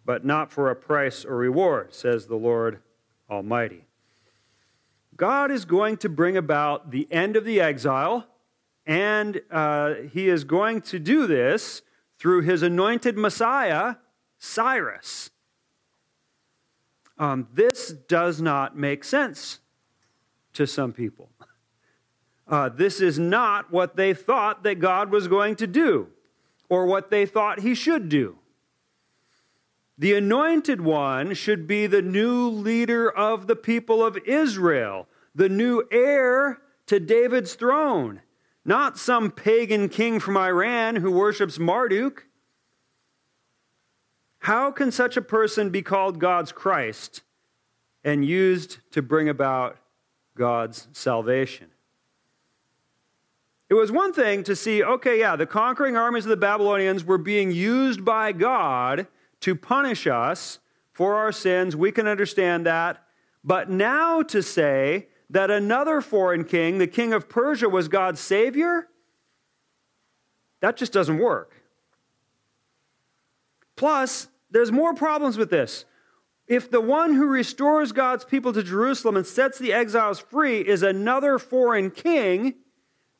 but 0.04 0.24
not 0.24 0.52
for 0.52 0.70
a 0.70 0.76
price 0.76 1.24
or 1.24 1.36
reward, 1.36 1.94
says 1.94 2.26
the 2.26 2.36
Lord 2.36 2.80
Almighty. 3.30 3.86
God 5.16 5.50
is 5.50 5.64
going 5.64 5.96
to 5.98 6.08
bring 6.10 6.36
about 6.36 6.90
the 6.90 7.08
end 7.10 7.36
of 7.36 7.44
the 7.44 7.60
exile, 7.60 8.26
and 8.86 9.40
uh, 9.50 9.94
he 10.12 10.28
is 10.28 10.44
going 10.44 10.82
to 10.82 10.98
do 10.98 11.26
this 11.26 11.82
through 12.18 12.42
his 12.42 12.62
anointed 12.62 13.16
Messiah, 13.16 13.96
Cyrus. 14.38 15.30
Um, 17.18 17.48
this 17.52 17.92
does 17.92 18.40
not 18.40 18.76
make 18.76 19.04
sense 19.04 19.60
to 20.52 20.66
some 20.66 20.92
people. 20.92 21.30
Uh, 22.46 22.68
this 22.68 23.00
is 23.00 23.18
not 23.18 23.70
what 23.72 23.96
they 23.96 24.14
thought 24.14 24.62
that 24.62 24.78
God 24.78 25.10
was 25.10 25.28
going 25.28 25.56
to 25.56 25.66
do 25.66 26.08
or 26.68 26.86
what 26.86 27.10
they 27.10 27.26
thought 27.26 27.60
he 27.60 27.74
should 27.74 28.08
do. 28.08 28.38
The 29.98 30.14
anointed 30.14 30.80
one 30.80 31.34
should 31.34 31.66
be 31.66 31.86
the 31.86 32.02
new 32.02 32.48
leader 32.48 33.10
of 33.10 33.48
the 33.48 33.56
people 33.56 34.04
of 34.04 34.16
Israel, 34.26 35.08
the 35.34 35.48
new 35.48 35.82
heir 35.90 36.60
to 36.86 37.00
David's 37.00 37.54
throne 37.54 38.20
not 38.64 38.98
some 38.98 39.30
pagan 39.30 39.88
king 39.88 40.20
from 40.20 40.36
Iran 40.36 40.96
who 40.96 41.10
worships 41.10 41.58
Marduk. 41.58 42.26
How 44.40 44.70
can 44.70 44.90
such 44.92 45.16
a 45.16 45.22
person 45.22 45.70
be 45.70 45.82
called 45.82 46.18
God's 46.18 46.52
Christ 46.52 47.22
and 48.04 48.24
used 48.24 48.78
to 48.92 49.02
bring 49.02 49.28
about 49.28 49.78
God's 50.36 50.88
salvation? 50.92 51.68
It 53.68 53.74
was 53.74 53.92
one 53.92 54.12
thing 54.12 54.44
to 54.44 54.56
see, 54.56 54.82
okay, 54.82 55.18
yeah, 55.18 55.36
the 55.36 55.46
conquering 55.46 55.96
armies 55.96 56.24
of 56.24 56.30
the 56.30 56.36
Babylonians 56.36 57.04
were 57.04 57.18
being 57.18 57.50
used 57.50 58.04
by 58.04 58.32
God 58.32 59.06
to 59.40 59.54
punish 59.54 60.06
us 60.06 60.58
for 60.92 61.14
our 61.16 61.32
sins. 61.32 61.76
We 61.76 61.92
can 61.92 62.06
understand 62.06 62.64
that. 62.66 63.04
But 63.44 63.70
now 63.70 64.22
to 64.22 64.42
say 64.42 65.08
that 65.30 65.50
another 65.50 66.00
foreign 66.00 66.44
king, 66.44 66.78
the 66.78 66.86
king 66.86 67.12
of 67.12 67.28
Persia, 67.28 67.68
was 67.68 67.88
God's 67.88 68.20
savior, 68.20 68.88
that 70.60 70.76
just 70.76 70.92
doesn't 70.92 71.18
work. 71.18 71.52
Plus, 73.76 74.28
there's 74.50 74.72
more 74.72 74.94
problems 74.94 75.36
with 75.36 75.50
this. 75.50 75.84
If 76.46 76.70
the 76.70 76.80
one 76.80 77.14
who 77.14 77.26
restores 77.26 77.92
God's 77.92 78.24
people 78.24 78.52
to 78.54 78.62
Jerusalem 78.62 79.16
and 79.16 79.26
sets 79.26 79.58
the 79.58 79.72
exiles 79.72 80.18
free 80.18 80.60
is 80.60 80.82
another 80.82 81.38
foreign 81.38 81.90
king, 81.90 82.54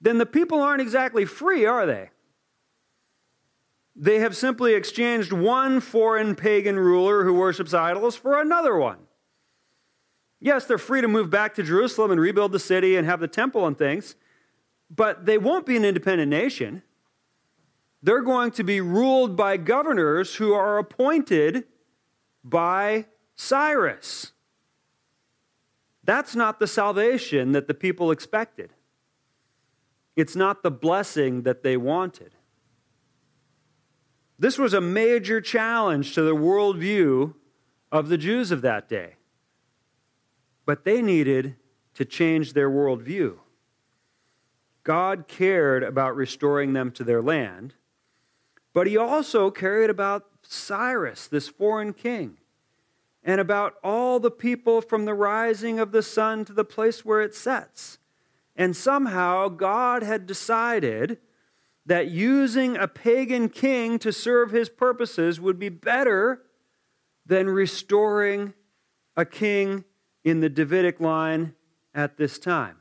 then 0.01 0.19
the 0.19 0.27
people 0.27 0.63
aren't 0.63 0.81
exactly 0.81 1.27
free, 1.27 1.67
are 1.67 1.85
they? 1.85 2.11
They 3.95 4.21
have 4.21 4.37
simply 4.37 4.75
exchanged 4.75 5.33
one 5.33 5.81
foreign 5.81 6.37
pagan 6.37 6.79
ruler 6.79 7.25
who 7.25 7.35
worships 7.35 7.75
idols 7.75 8.17
for 8.17 8.41
another 8.41 8.77
one. 8.77 8.99
Yes, 10.41 10.67
they're 10.67 10.79
free 10.79 11.01
to 11.01 11.09
move 11.09 11.31
back 11.31 11.55
to 11.57 11.63
Jerusalem 11.63 12.11
and 12.11 12.21
rebuild 12.21 12.53
the 12.53 12.59
city 12.59 12.97
and 12.97 13.07
have 13.07 13.21
the 13.21 13.29
temple 13.29 13.67
and 13.67 13.77
things, 13.77 14.15
but 14.89 15.27
they 15.27 15.37
won't 15.37 15.67
be 15.67 15.77
an 15.77 15.85
independent 15.85 16.31
nation. 16.31 16.83
They're 18.03 18.23
going 18.23 18.53
to 18.53 18.63
be 18.63 18.81
ruled 18.81 19.37
by 19.37 19.57
governors 19.57 20.37
who 20.37 20.53
are 20.53 20.79
appointed 20.79 21.65
by 22.45 23.07
Cyrus. 23.35 24.33
That's 26.05 26.35
not 26.35 26.61
the 26.61 26.67
salvation 26.67 27.53
that 27.53 27.67
the 27.67 27.75
people 27.75 28.11
expected. 28.11 28.73
It's 30.17 30.35
not 30.35 30.63
the 30.63 30.71
blessing 30.71 31.43
that 31.43 31.63
they 31.63 31.77
wanted. 31.77 32.35
This 34.39 34.57
was 34.57 34.73
a 34.73 34.81
major 34.81 35.41
challenge 35.41 36.15
to 36.15 36.23
the 36.23 36.35
worldview 36.35 37.35
of 37.91 38.09
the 38.09 38.17
Jews 38.17 38.51
of 38.51 38.63
that 38.63 38.89
day. 38.89 39.18
But 40.69 40.85
they 40.85 41.01
needed 41.01 41.57
to 41.95 42.05
change 42.05 42.53
their 42.53 42.69
worldview. 42.69 43.39
God 44.85 45.27
cared 45.27 45.83
about 45.83 46.15
restoring 46.15 46.75
them 46.75 46.91
to 46.91 47.05
their 47.05 47.23
land, 47.23 47.73
but 48.75 48.87
he 48.87 48.95
also 48.95 49.51
cared 49.51 49.89
about 49.89 50.27
Cyrus, 50.43 51.27
this 51.27 51.49
foreign 51.49 51.95
king, 51.95 52.37
and 53.25 53.41
about 53.41 53.77
all 53.83 54.21
the 54.21 54.31
people 54.31 54.83
from 54.83 55.07
the 55.07 55.15
rising 55.15 55.81
of 55.81 55.91
the 55.91 56.03
sun 56.03 56.45
to 56.45 56.53
the 56.53 56.67
place 56.67 57.03
where 57.03 57.23
it 57.23 57.35
sets. 57.35 57.97
And 58.55 58.77
somehow 58.77 59.49
God 59.49 60.03
had 60.03 60.27
decided 60.27 61.17
that 61.87 62.11
using 62.11 62.77
a 62.77 62.87
pagan 62.87 63.49
king 63.49 63.99
to 64.01 64.13
serve 64.13 64.51
his 64.51 64.69
purposes 64.69 65.41
would 65.41 65.59
be 65.59 65.71
better 65.71 66.43
than 67.25 67.49
restoring 67.49 68.53
a 69.17 69.25
king 69.25 69.85
in 70.31 70.41
the 70.41 70.49
Davidic 70.49 71.01
line 71.01 71.55
at 71.95 72.17
this 72.17 72.39
time. 72.39 72.77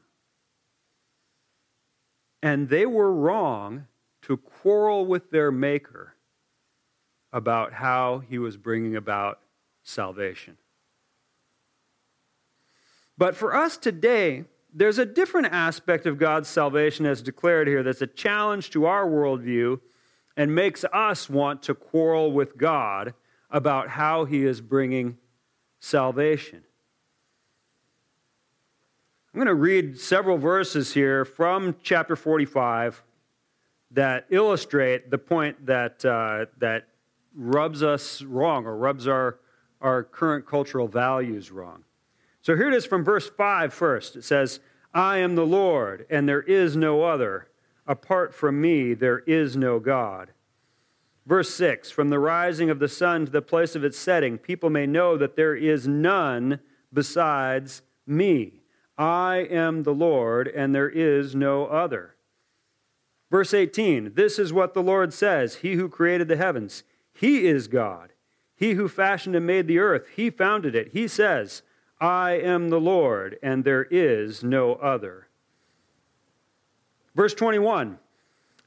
And 2.41 2.69
they 2.69 2.85
were 2.85 3.11
wrong 3.11 3.87
to 4.23 4.37
quarrel 4.37 5.05
with 5.05 5.31
their 5.31 5.51
maker 5.51 6.15
about 7.31 7.73
how 7.73 8.19
he 8.19 8.37
was 8.37 8.57
bringing 8.57 8.95
about 8.95 9.39
salvation. 9.83 10.57
But 13.17 13.35
for 13.35 13.55
us 13.55 13.77
today, 13.77 14.45
there's 14.73 14.99
a 14.99 15.05
different 15.05 15.47
aspect 15.47 16.05
of 16.05 16.19
God's 16.19 16.47
salvation 16.47 17.05
as 17.05 17.21
declared 17.21 17.67
here 17.67 17.83
that's 17.83 18.01
a 18.01 18.07
challenge 18.07 18.69
to 18.71 18.85
our 18.85 19.07
worldview 19.07 19.79
and 20.35 20.53
makes 20.53 20.85
us 20.93 21.29
want 21.29 21.63
to 21.63 21.73
quarrel 21.73 22.31
with 22.31 22.57
God 22.57 23.15
about 23.49 23.89
how 23.89 24.25
he 24.25 24.45
is 24.45 24.61
bringing 24.61 25.17
salvation. 25.79 26.63
I'm 29.37 29.43
going 29.43 29.55
to 29.55 29.61
read 29.61 29.99
several 29.99 30.39
verses 30.39 30.95
here 30.95 31.23
from 31.23 31.75
chapter 31.83 32.15
45 32.15 33.03
that 33.91 34.25
illustrate 34.31 35.11
the 35.11 35.19
point 35.19 35.63
that, 35.67 36.03
uh, 36.03 36.47
that 36.57 36.87
rubs 37.35 37.83
us 37.83 38.23
wrong 38.23 38.65
or 38.65 38.75
rubs 38.75 39.07
our, 39.07 39.37
our 39.79 40.01
current 40.03 40.47
cultural 40.47 40.87
values 40.87 41.51
wrong. 41.51 41.83
So 42.41 42.55
here 42.55 42.67
it 42.67 42.73
is 42.73 42.87
from 42.87 43.03
verse 43.03 43.29
5 43.29 43.71
first. 43.71 44.15
It 44.15 44.23
says, 44.23 44.59
I 44.91 45.19
am 45.19 45.35
the 45.35 45.45
Lord, 45.45 46.07
and 46.09 46.27
there 46.27 46.41
is 46.41 46.75
no 46.75 47.03
other. 47.03 47.47
Apart 47.85 48.33
from 48.33 48.59
me, 48.59 48.95
there 48.95 49.19
is 49.19 49.55
no 49.55 49.79
God. 49.79 50.31
Verse 51.27 51.53
6 51.53 51.91
From 51.91 52.09
the 52.09 52.17
rising 52.17 52.71
of 52.71 52.79
the 52.79 52.89
sun 52.89 53.27
to 53.27 53.31
the 53.31 53.43
place 53.43 53.75
of 53.75 53.83
its 53.83 53.99
setting, 53.99 54.39
people 54.39 54.71
may 54.71 54.87
know 54.87 55.15
that 55.15 55.35
there 55.35 55.55
is 55.55 55.87
none 55.87 56.59
besides 56.91 57.83
me. 58.07 58.56
I 58.97 59.47
am 59.49 59.83
the 59.83 59.93
Lord, 59.93 60.47
and 60.47 60.73
there 60.73 60.89
is 60.89 61.35
no 61.35 61.65
other. 61.67 62.15
Verse 63.29 63.53
18 63.53 64.13
This 64.15 64.39
is 64.39 64.53
what 64.53 64.73
the 64.73 64.83
Lord 64.83 65.13
says 65.13 65.57
He 65.57 65.73
who 65.73 65.89
created 65.89 66.27
the 66.27 66.37
heavens, 66.37 66.83
He 67.13 67.47
is 67.47 67.67
God. 67.67 68.13
He 68.55 68.71
who 68.71 68.87
fashioned 68.87 69.35
and 69.35 69.45
made 69.45 69.67
the 69.67 69.79
earth, 69.79 70.07
He 70.15 70.29
founded 70.29 70.75
it. 70.75 70.89
He 70.93 71.07
says, 71.07 71.61
I 71.99 72.31
am 72.31 72.69
the 72.69 72.79
Lord, 72.79 73.37
and 73.41 73.63
there 73.63 73.87
is 73.89 74.43
no 74.43 74.73
other. 74.73 75.27
Verse 77.15 77.33
21 77.33 77.99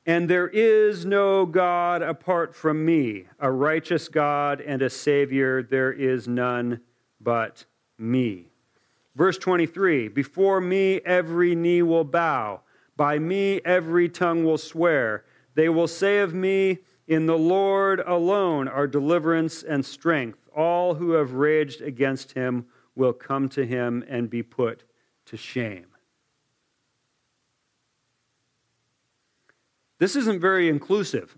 And 0.06 0.28
there 0.28 0.48
is 0.48 1.04
no 1.04 1.46
God 1.46 2.02
apart 2.02 2.54
from 2.54 2.84
me, 2.84 3.26
a 3.38 3.50
righteous 3.50 4.08
God 4.08 4.60
and 4.60 4.82
a 4.82 4.90
Savior. 4.90 5.62
There 5.62 5.92
is 5.92 6.28
none 6.28 6.80
but 7.20 7.64
me. 7.98 8.49
Verse 9.14 9.38
23 9.38 10.08
Before 10.08 10.60
me 10.60 11.00
every 11.04 11.54
knee 11.54 11.82
will 11.82 12.04
bow, 12.04 12.60
by 12.96 13.18
me 13.18 13.60
every 13.64 14.08
tongue 14.08 14.44
will 14.44 14.58
swear. 14.58 15.24
They 15.54 15.68
will 15.68 15.88
say 15.88 16.20
of 16.20 16.34
me, 16.34 16.78
In 17.08 17.26
the 17.26 17.38
Lord 17.38 18.00
alone 18.06 18.68
are 18.68 18.86
deliverance 18.86 19.62
and 19.62 19.84
strength. 19.84 20.38
All 20.54 20.94
who 20.94 21.12
have 21.12 21.32
raged 21.32 21.80
against 21.80 22.32
him 22.32 22.66
will 22.94 23.12
come 23.12 23.48
to 23.50 23.64
him 23.64 24.04
and 24.08 24.28
be 24.28 24.42
put 24.42 24.84
to 25.26 25.36
shame. 25.36 25.86
This 29.98 30.16
isn't 30.16 30.40
very 30.40 30.68
inclusive. 30.68 31.36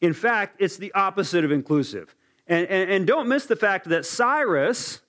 In 0.00 0.12
fact, 0.12 0.56
it's 0.58 0.76
the 0.76 0.92
opposite 0.92 1.44
of 1.44 1.52
inclusive. 1.52 2.14
And, 2.46 2.66
and, 2.66 2.90
and, 2.90 3.06
don't 3.06 3.28
miss 3.28 3.46
the 3.46 3.56
fact 3.56 3.88
that 3.88 4.04
Cyrus, 4.04 5.00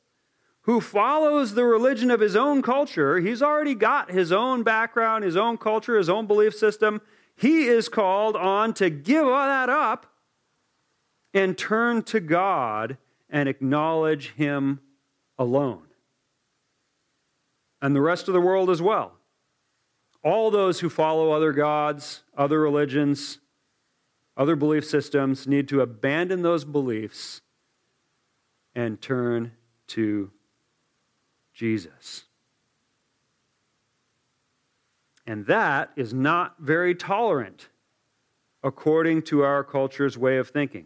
who 0.64 0.80
follows 0.80 1.54
the 1.54 1.66
religion 1.66 2.12
of 2.12 2.20
his 2.20 2.36
own 2.36 2.62
culture, 2.62 3.20
he's 3.20 3.42
already 3.42 3.76
got 3.76 4.12
his 4.12 4.32
own 4.32 4.64
background, 4.64 5.24
his 5.24 5.38
own 5.38 5.58
culture, 5.58 5.98
his 5.98 6.10
own 6.10 6.28
belief 6.28 6.56
system. 6.56 7.02
He 7.36 7.66
is 7.66 7.90
called 7.90 8.36
on 8.36 8.74
to 8.76 8.90
give 8.90 9.26
all 9.26 9.48
that 9.48 9.70
up 9.70 10.06
and 11.34 11.58
turn 11.58 12.04
to 12.04 12.20
God 12.20 12.98
and 13.30 13.48
acknowledge 13.48 14.34
Him 14.34 14.82
alone. 15.40 15.84
And 17.82 17.96
the 17.96 18.02
rest 18.02 18.28
of 18.28 18.34
the 18.34 18.42
world 18.42 18.70
as 18.70 18.82
well. 18.82 19.14
All 20.24 20.52
those 20.52 20.82
who 20.82 20.90
follow 20.90 21.32
other 21.32 21.52
gods, 21.52 22.22
other 22.38 22.60
religions, 22.60 23.40
other 24.38 24.56
belief 24.56 24.86
systems 24.86 25.48
need 25.48 25.68
to 25.70 25.82
abandon 25.82 26.44
those 26.44 26.64
beliefs 26.64 27.42
and 28.76 29.02
turn 29.02 29.54
to 29.88 30.30
Jesus. 31.54 32.26
And 35.28 35.46
that 35.46 35.92
is 35.96 36.14
not 36.14 36.56
very 36.60 36.96
tolerant 36.96 37.70
according 38.64 39.22
to 39.24 39.44
our 39.44 39.64
culture's 39.64 40.18
way 40.18 40.38
of 40.38 40.50
thinking. 40.50 40.86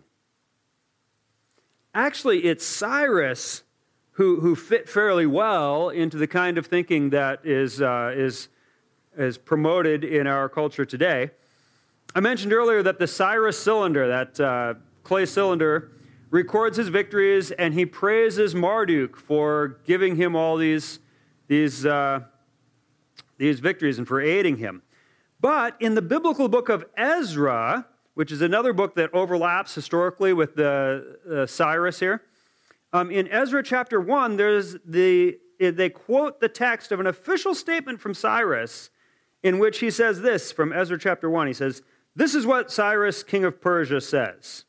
Actually, 1.94 2.46
it's 2.46 2.66
Cyrus 2.66 3.64
who, 4.12 4.40
who 4.40 4.56
fit 4.56 4.88
fairly 4.88 5.26
well 5.26 5.90
into 5.90 6.18
the 6.18 6.28
kind 6.28 6.58
of 6.58 6.66
thinking 6.68 7.10
that 7.10 7.46
is, 7.46 7.82
uh, 7.82 8.14
is, 8.16 8.48
is 9.18 9.38
promoted 9.38 10.04
in 10.04 10.26
our 10.28 10.48
culture 10.48 10.86
today. 10.86 11.32
I 12.14 12.22
mentioned 12.22 12.54
earlier 12.54 12.82
that 12.82 12.98
the 12.98 13.08
Cyrus 13.08 13.62
cylinder, 13.62 14.08
that 14.08 14.40
uh, 14.40 14.76
clay 15.04 15.26
cylinder, 15.26 15.92
records 16.30 16.78
his 16.78 16.90
victories 16.90 17.52
and 17.52 17.74
he 17.74 17.86
praises 17.86 18.56
Marduk 18.56 19.16
for 19.18 19.80
giving 19.86 20.16
him 20.16 20.36
all 20.36 20.58
these, 20.58 21.00
these, 21.48 21.86
uh, 21.86 22.22
these 23.38 23.60
victories 23.60 23.98
and 23.98 24.08
for 24.08 24.22
aiding 24.22 24.58
him. 24.58 24.82
But 25.40 25.76
in 25.80 25.96
the 25.96 26.02
biblical 26.02 26.48
book 26.48 26.70
of 26.70 26.86
Ezra, 26.98 27.86
which 28.16 28.32
is 28.32 28.42
another 28.42 28.74
book 28.74 28.96
that 28.96 29.14
overlaps 29.14 29.76
historically 29.76 30.34
with 30.34 30.56
the 30.56 31.18
uh, 31.30 31.46
Cyrus 31.46 32.00
here. 32.00 32.24
Um, 32.94 33.12
in 33.12 33.28
Ezra 33.28 33.62
chapter 33.62 34.00
1, 34.00 34.38
there's 34.38 34.78
the, 34.86 35.38
they 35.60 35.90
quote 35.90 36.40
the 36.40 36.48
text 36.48 36.92
of 36.92 37.00
an 37.00 37.08
official 37.08 37.54
statement 37.54 38.00
from 38.00 38.14
Cyrus 38.14 38.90
in 39.44 39.60
which 39.60 39.80
he 39.80 39.92
says 39.92 40.22
this 40.22 40.52
from 40.52 40.72
Ezra 40.72 40.98
chapter 40.98 41.30
1. 41.30 41.48
He 41.48 41.54
says, 41.54 41.84
This 42.16 42.34
is 42.34 42.46
what 42.46 42.72
Cyrus, 42.72 43.22
king 43.22 43.44
of 43.44 43.62
Persia, 43.62 44.00
says 44.00 44.64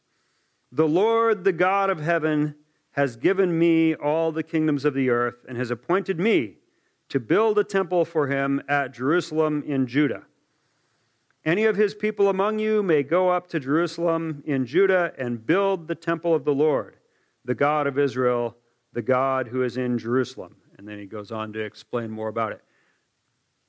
The 0.72 0.88
Lord, 0.88 1.44
the 1.44 1.52
God 1.52 1.90
of 1.90 2.00
heaven, 2.00 2.56
has 2.92 3.16
given 3.16 3.58
me 3.58 3.94
all 3.94 4.32
the 4.32 4.42
kingdoms 4.42 4.84
of 4.84 4.94
the 4.94 5.10
earth 5.10 5.44
and 5.48 5.56
has 5.58 5.70
appointed 5.70 6.18
me 6.18 6.56
to 7.08 7.20
build 7.20 7.58
a 7.58 7.64
temple 7.64 8.04
for 8.04 8.26
him 8.26 8.62
at 8.68 8.92
Jerusalem 8.92 9.62
in 9.66 9.86
Judah. 9.86 10.24
Any 11.44 11.64
of 11.64 11.76
his 11.76 11.94
people 11.94 12.28
among 12.28 12.58
you 12.58 12.82
may 12.82 13.04
go 13.04 13.28
up 13.28 13.46
to 13.48 13.60
Jerusalem 13.60 14.42
in 14.46 14.66
Judah 14.66 15.12
and 15.16 15.46
build 15.46 15.86
the 15.86 15.94
temple 15.94 16.34
of 16.34 16.44
the 16.44 16.54
Lord, 16.54 16.96
the 17.44 17.54
God 17.54 17.86
of 17.86 17.98
Israel, 17.98 18.56
the 18.92 19.02
God 19.02 19.48
who 19.48 19.62
is 19.62 19.76
in 19.76 19.98
Jerusalem. 19.98 20.56
And 20.76 20.88
then 20.88 20.98
he 20.98 21.06
goes 21.06 21.30
on 21.30 21.52
to 21.52 21.60
explain 21.60 22.10
more 22.10 22.28
about 22.28 22.52
it. 22.52 22.62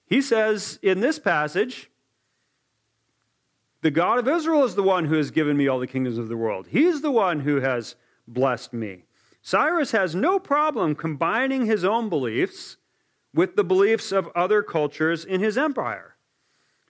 He 0.08 0.22
says 0.22 0.80
in 0.82 1.02
this 1.02 1.20
passage, 1.20 1.92
the 3.82 3.92
God 3.92 4.20
of 4.20 4.28
Israel 4.28 4.64
is 4.64 4.76
the 4.76 4.84
one 4.84 5.06
who 5.06 5.16
has 5.16 5.32
given 5.32 5.56
me 5.56 5.68
all 5.68 5.80
the 5.80 5.88
kingdoms 5.88 6.18
of 6.18 6.30
the 6.30 6.38
world. 6.38 6.68
He's 6.70 7.02
the 7.02 7.12
one 7.12 7.42
who 7.42 7.62
has 7.62 7.96
blessed 8.28 8.74
me. 8.74 9.04
Cyrus 9.42 9.92
has 9.92 10.16
no 10.16 10.40
problem 10.40 10.96
combining 10.96 11.66
his 11.66 11.86
own 11.86 12.10
beliefs 12.10 12.78
with 13.34 13.56
the 13.56 13.64
beliefs 13.64 14.12
of 14.12 14.30
other 14.36 14.64
cultures 14.64 15.24
in 15.24 15.42
his 15.42 15.58
empire. 15.58 16.16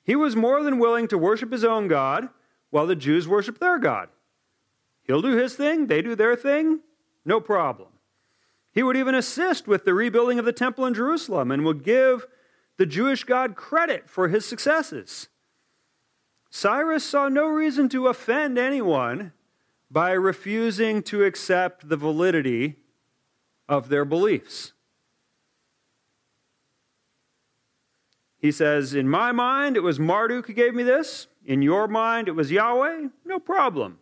He 0.03 0.15
was 0.15 0.35
more 0.35 0.63
than 0.63 0.79
willing 0.79 1.07
to 1.09 1.17
worship 1.17 1.51
his 1.51 1.65
own 1.65 1.87
God 1.87 2.29
while 2.69 2.87
the 2.87 2.95
Jews 2.95 3.27
worship 3.27 3.59
their 3.59 3.77
God. 3.77 4.09
He'll 5.03 5.21
do 5.21 5.35
his 5.37 5.55
thing, 5.55 5.87
they 5.87 6.01
do 6.01 6.15
their 6.15 6.35
thing, 6.35 6.79
no 7.25 7.39
problem. 7.39 7.89
He 8.71 8.83
would 8.83 8.97
even 8.97 9.15
assist 9.15 9.67
with 9.67 9.85
the 9.85 9.93
rebuilding 9.93 10.39
of 10.39 10.45
the 10.45 10.53
temple 10.53 10.85
in 10.85 10.93
Jerusalem 10.93 11.51
and 11.51 11.65
would 11.65 11.83
give 11.83 12.25
the 12.77 12.85
Jewish 12.85 13.23
God 13.23 13.55
credit 13.55 14.09
for 14.09 14.29
his 14.29 14.45
successes. 14.45 15.29
Cyrus 16.49 17.03
saw 17.03 17.27
no 17.27 17.47
reason 17.47 17.89
to 17.89 18.07
offend 18.07 18.57
anyone 18.57 19.33
by 19.91 20.11
refusing 20.11 21.01
to 21.03 21.23
accept 21.23 21.87
the 21.89 21.97
validity 21.97 22.75
of 23.69 23.89
their 23.89 24.05
beliefs. 24.05 24.73
He 28.39 28.51
says, 28.51 28.93
In 28.93 29.09
my 29.09 29.31
mind, 29.31 29.75
it 29.75 29.83
was 29.83 29.99
Marduk 29.99 30.47
who 30.47 30.53
gave 30.53 30.73
me 30.75 30.83
this. 30.83 31.27
In 31.45 31.61
your 31.61 31.87
mind, 31.87 32.27
it 32.27 32.35
was 32.35 32.51
Yahweh. 32.51 33.07
No 33.25 33.39
problem. 33.39 33.99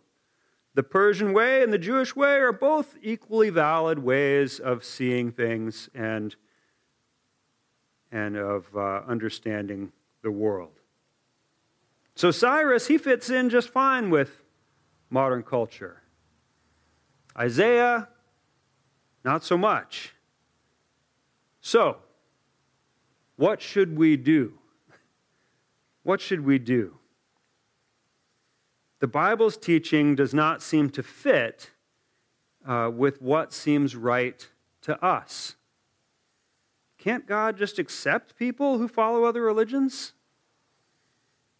the 0.74 0.82
Persian 0.82 1.32
way 1.32 1.62
and 1.62 1.72
the 1.72 1.78
Jewish 1.78 2.14
way 2.14 2.36
are 2.36 2.52
both 2.52 2.96
equally 3.00 3.48
valid 3.48 3.98
ways 3.98 4.60
of 4.60 4.84
seeing 4.84 5.32
things 5.32 5.88
and, 5.94 6.36
and 8.12 8.36
of 8.36 8.66
uh, 8.76 9.00
understanding 9.08 9.90
the 10.22 10.30
world. 10.30 10.75
So 12.16 12.30
Cyrus, 12.30 12.86
he 12.86 12.96
fits 12.96 13.28
in 13.28 13.50
just 13.50 13.68
fine 13.68 14.08
with 14.08 14.40
modern 15.10 15.42
culture. 15.42 16.02
Isaiah, 17.38 18.08
not 19.22 19.44
so 19.44 19.58
much. 19.58 20.14
So, 21.60 21.98
what 23.36 23.60
should 23.60 23.98
we 23.98 24.16
do? 24.16 24.54
What 26.04 26.22
should 26.22 26.46
we 26.46 26.58
do? 26.58 26.96
The 29.00 29.08
Bible's 29.08 29.58
teaching 29.58 30.14
does 30.14 30.32
not 30.32 30.62
seem 30.62 30.88
to 30.90 31.02
fit 31.02 31.70
uh, 32.66 32.90
with 32.94 33.20
what 33.20 33.52
seems 33.52 33.94
right 33.94 34.48
to 34.82 35.04
us. 35.04 35.56
Can't 36.96 37.26
God 37.26 37.58
just 37.58 37.78
accept 37.78 38.36
people 38.36 38.78
who 38.78 38.88
follow 38.88 39.24
other 39.24 39.42
religions? 39.42 40.14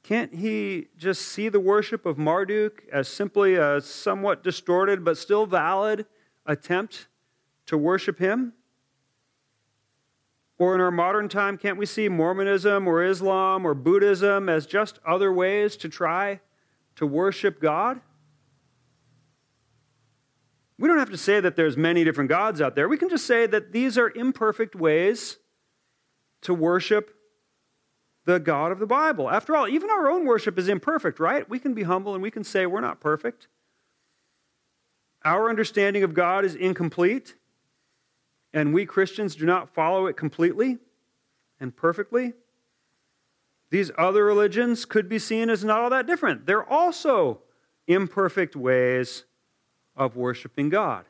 Can't 0.07 0.33
he 0.33 0.87
just 0.97 1.23
see 1.23 1.49
the 1.49 1.59
worship 1.59 2.07
of 2.07 2.17
Marduk 2.17 2.85
as 2.93 3.09
simply 3.09 3.57
a 3.57 3.81
somewhat 3.81 4.45
distorted 4.45 5.05
but 5.05 5.19
still 5.19 5.47
valid 5.47 6.07
attempt 6.47 7.09
to 7.67 7.77
worship 7.77 8.21
him? 8.21 8.53
Or 10.59 10.77
in 10.77 10.81
our 10.81 10.93
modern 10.93 11.29
time, 11.29 11.59
can't 11.59 11.77
we 11.77 11.87
see 11.87 12.09
Mormonism 12.09 12.87
or 12.87 13.03
Islam 13.03 13.67
or 13.67 13.75
Buddhism 13.75 14.49
as 14.49 14.65
just 14.65 15.01
other 15.05 15.33
ways 15.33 15.77
to 15.79 15.89
try 15.89 16.39
to 16.95 17.05
worship 17.05 17.61
God? 17.61 18.01
We 20.79 20.87
don't 20.87 21.01
have 21.01 21.11
to 21.11 21.19
say 21.19 21.41
that 21.41 21.57
there's 21.57 21.77
many 21.77 22.05
different 22.05 22.31
gods 22.31 22.61
out 22.61 22.77
there. 22.77 22.89
We 22.89 22.97
can 22.97 23.09
just 23.09 23.27
say 23.27 23.49
that 23.49 23.73
these 23.73 23.99
are 23.99 24.13
imperfect 24.15 24.77
ways 24.77 25.39
to 26.43 26.55
worship 26.55 27.16
the 28.27 28.39
God 28.41 28.73
of 28.73 28.81
the 28.81 28.87
Bible. 28.87 29.31
After 29.31 29.57
all, 29.57 29.67
even 29.67 29.89
our 29.89 30.11
own 30.11 30.27
worship 30.27 30.59
is 30.59 30.69
imperfect, 30.69 31.19
right? 31.19 31.49
We 31.49 31.59
can 31.59 31.73
be 31.75 31.85
humble 31.85 32.13
and 32.13 32.23
we 32.23 32.31
can 32.31 32.45
say 32.45 32.67
we're 32.67 32.81
not 32.81 33.01
perfect. 33.01 33.47
Our 35.25 35.49
understanding 35.49 36.03
of 36.03 36.13
God 36.13 36.45
is 36.45 36.55
incomplete, 36.55 37.35
and 38.53 38.75
we 38.75 38.85
Christians 38.85 39.35
do 39.35 39.47
not 39.47 39.71
follow 39.71 40.07
it 40.07 40.17
completely 40.17 40.79
and 41.59 41.75
perfectly. 41.75 42.33
These 43.71 43.91
other 43.97 44.25
religions 44.25 44.85
could 44.85 45.09
be 45.09 45.19
seen 45.19 45.49
as 45.49 45.65
not 45.65 45.81
all 45.81 45.91
that 45.91 46.07
different. 46.07 46.47
They're 46.47 46.69
also 46.69 47.41
imperfect 47.87 48.55
ways 48.55 49.25
of 49.97 50.17
worshiping 50.17 50.69
God. 50.69 51.05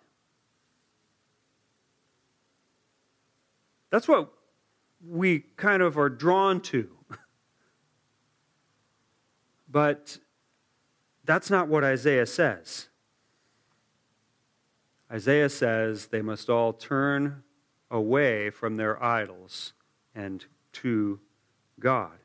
That's 3.90 4.08
what 4.08 4.32
we 5.06 5.40
kind 5.56 5.82
of 5.82 5.98
are 5.98 6.08
drawn 6.08 6.60
to 6.60 6.95
but 9.76 10.16
that's 11.26 11.50
not 11.50 11.68
what 11.68 11.84
Isaiah 11.84 12.24
says. 12.24 12.88
Isaiah 15.12 15.50
says 15.50 16.06
they 16.06 16.22
must 16.22 16.48
all 16.48 16.72
turn 16.72 17.42
away 17.90 18.48
from 18.48 18.78
their 18.78 19.04
idols 19.04 19.74
and 20.14 20.46
to 20.72 21.20
God. 21.78 22.16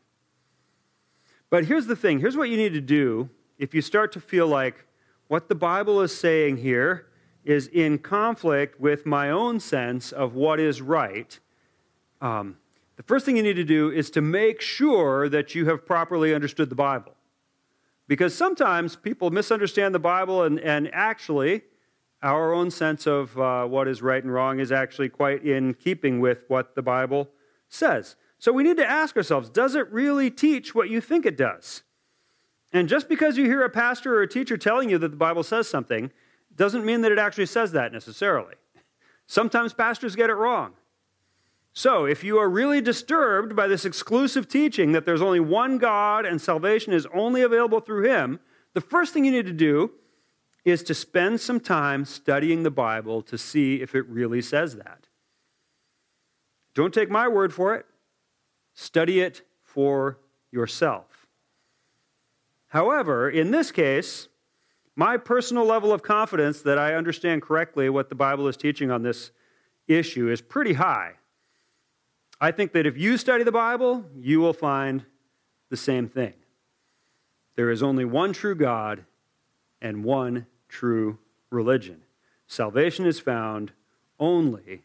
But 1.50 1.66
here's 1.66 1.88
the 1.88 1.96
thing 1.98 2.22
here's 2.22 2.38
what 2.38 2.48
you 2.48 2.56
need 2.56 2.72
to 2.72 2.80
do 2.80 3.30
if 3.60 3.76
you 3.76 3.82
start 3.82 4.14
to 4.14 4.22
feel 4.22 4.48
like 4.48 4.86
what 5.28 5.50
the 5.50 5.56
Bible 5.56 6.00
is 6.00 6.18
saying 6.18 6.56
here 6.56 7.08
is 7.44 7.68
in 7.68 7.98
conflict 7.98 8.80
with 8.80 9.06
my 9.06 9.30
own 9.30 9.60
sense 9.60 10.14
of 10.14 10.36
what 10.36 10.58
is 10.58 10.82
right. 10.82 11.38
Um, 12.22 12.60
the 12.96 13.04
first 13.04 13.26
thing 13.26 13.36
you 13.36 13.44
need 13.44 13.58
to 13.58 13.66
do 13.66 13.92
is 13.92 14.10
to 14.12 14.22
make 14.22 14.62
sure 14.62 15.28
that 15.28 15.54
you 15.54 15.66
have 15.66 15.86
properly 15.86 16.34
understood 16.34 16.70
the 16.70 16.76
Bible. 16.76 17.12
Because 18.08 18.36
sometimes 18.36 18.96
people 18.96 19.32
misunderstand 19.32 19.96
the 19.96 20.00
Bible, 20.00 20.44
and, 20.44 20.60
and 20.60 20.90
actually, 20.94 21.64
our 22.22 22.54
own 22.54 22.70
sense 22.72 23.08
of 23.08 23.38
uh, 23.40 23.66
what 23.66 23.88
is 23.88 24.02
right 24.02 24.24
and 24.24 24.34
wrong 24.34 24.60
is 24.60 24.72
actually 24.72 25.10
quite 25.10 25.44
in 25.44 25.74
keeping 25.74 26.20
with 26.20 26.44
what 26.48 26.76
the 26.76 26.82
Bible 26.82 27.30
says. 27.68 28.16
So 28.38 28.52
we 28.52 28.64
need 28.64 28.78
to 28.78 28.90
ask 28.90 29.16
ourselves 29.16 29.50
does 29.50 29.76
it 29.76 29.92
really 29.92 30.30
teach 30.30 30.76
what 30.76 30.90
you 30.90 31.02
think 31.02 31.26
it 31.26 31.38
does? 31.38 31.84
And 32.74 32.88
just 32.88 33.10
because 33.10 33.38
you 33.38 33.46
hear 33.46 33.64
a 33.64 33.70
pastor 33.70 34.18
or 34.18 34.22
a 34.22 34.28
teacher 34.28 34.58
telling 34.58 34.90
you 34.90 34.98
that 34.98 35.10
the 35.10 35.18
Bible 35.18 35.44
says 35.44 35.68
something 35.68 36.12
doesn't 36.56 36.86
mean 36.86 37.02
that 37.02 37.12
it 37.12 37.20
actually 37.20 37.46
says 37.46 37.72
that 37.74 37.92
necessarily. 37.92 38.56
Sometimes 39.28 39.74
pastors 39.74 40.16
get 40.16 40.30
it 40.30 40.34
wrong. 40.34 40.74
So, 41.74 42.06
if 42.06 42.24
you 42.24 42.38
are 42.38 42.50
really 42.50 42.82
disturbed 42.82 43.56
by 43.56 43.68
this 43.68 43.86
exclusive 43.86 44.48
teaching 44.50 44.92
that 44.92 45.06
there's 45.06 45.22
only 45.22 45.40
one 45.40 45.78
God 45.78 46.26
and 46.26 46.42
salvation 46.42 46.92
is 46.92 47.08
only 47.14 47.42
available 47.42 47.80
through 47.80 48.04
Him, 48.04 48.40
the 48.74 48.82
first 48.82 49.14
thing 49.14 49.24
you 49.24 49.32
need 49.32 49.46
to 49.46 49.54
do 49.54 49.92
is 50.66 50.84
to 50.84 50.94
spend 50.94 51.40
some 51.40 51.60
time 51.60 52.04
studying 52.04 52.64
the 52.64 52.72
Bible 52.72 53.22
to 53.24 53.38
see 53.38 53.82
if 53.82 53.96
it 53.96 54.08
really 54.08 54.42
says 54.42 54.76
that. 54.76 55.08
Don't 56.74 56.94
take 56.94 57.10
my 57.10 57.28
word 57.28 57.54
for 57.54 57.74
it, 57.76 57.86
study 58.74 59.22
it 59.22 59.42
for 59.64 60.20
yourself. 60.52 61.28
However, 62.68 63.30
in 63.30 63.52
this 63.52 63.72
case, 63.72 64.28
my 64.96 65.18
personal 65.18 65.66
level 65.66 65.92
of 65.92 66.04
confidence 66.04 66.62
that 66.62 66.78
I 66.78 66.96
understand 66.96 67.42
correctly 67.42 67.90
what 67.90 68.10
the 68.10 68.16
Bible 68.16 68.48
is 68.48 68.58
teaching 68.58 68.92
on 68.92 69.04
this 69.04 69.32
issue 69.88 70.30
is 70.30 70.42
pretty 70.42 70.74
high. 70.74 71.14
I 72.44 72.52
think 72.52 72.74
that 72.74 72.88
if 72.88 72.98
you 72.98 73.18
study 73.18 73.44
the 73.44 73.52
Bible, 73.52 74.04
you 74.20 74.40
will 74.40 74.52
find 74.52 75.06
the 75.70 75.78
same 75.78 76.10
thing. 76.10 76.34
There 77.56 77.70
is 77.70 77.84
only 77.84 78.04
one 78.04 78.34
true 78.34 78.56
God 78.56 79.06
and 79.80 80.04
one 80.04 80.48
true 80.68 81.20
religion. 81.52 82.02
Salvation 82.48 83.06
is 83.06 83.20
found 83.20 83.72
only 84.20 84.82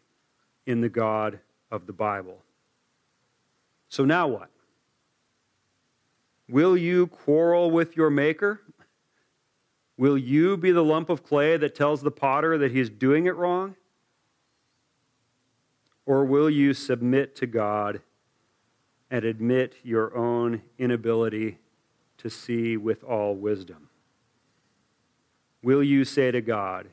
in 0.66 0.83
the 0.83 0.90
God 0.90 1.40
of 1.71 1.87
the 1.87 1.95
Bible. 1.95 2.42
So 3.88 4.05
now 4.05 4.29
what? 4.29 4.51
Will 6.49 6.77
you 6.77 7.07
quarrel 7.07 7.71
with 7.71 7.97
your 7.97 8.11
Maker? 8.11 8.61
Will 9.97 10.19
you 10.19 10.59
be 10.59 10.73
the 10.73 10.85
lump 10.85 11.09
of 11.09 11.25
clay 11.25 11.57
that 11.57 11.75
tells 11.75 12.03
the 12.03 12.11
potter 12.11 12.59
that 12.59 12.73
he's 12.73 12.90
doing 12.90 13.25
it 13.25 13.35
wrong? 13.35 13.77
Or 16.07 16.25
will 16.25 16.49
you 16.49 16.73
submit 16.73 17.35
to 17.37 17.47
God 17.47 18.01
and 19.11 19.25
admit 19.25 19.75
your 19.83 20.16
own 20.16 20.62
inability 20.79 21.59
to 22.19 22.31
see 22.31 22.77
with 22.77 23.03
all 23.05 23.35
wisdom? 23.35 23.88
Will 25.62 25.83
you 25.83 26.05
say 26.05 26.31
to 26.31 26.40
God, 26.40 26.88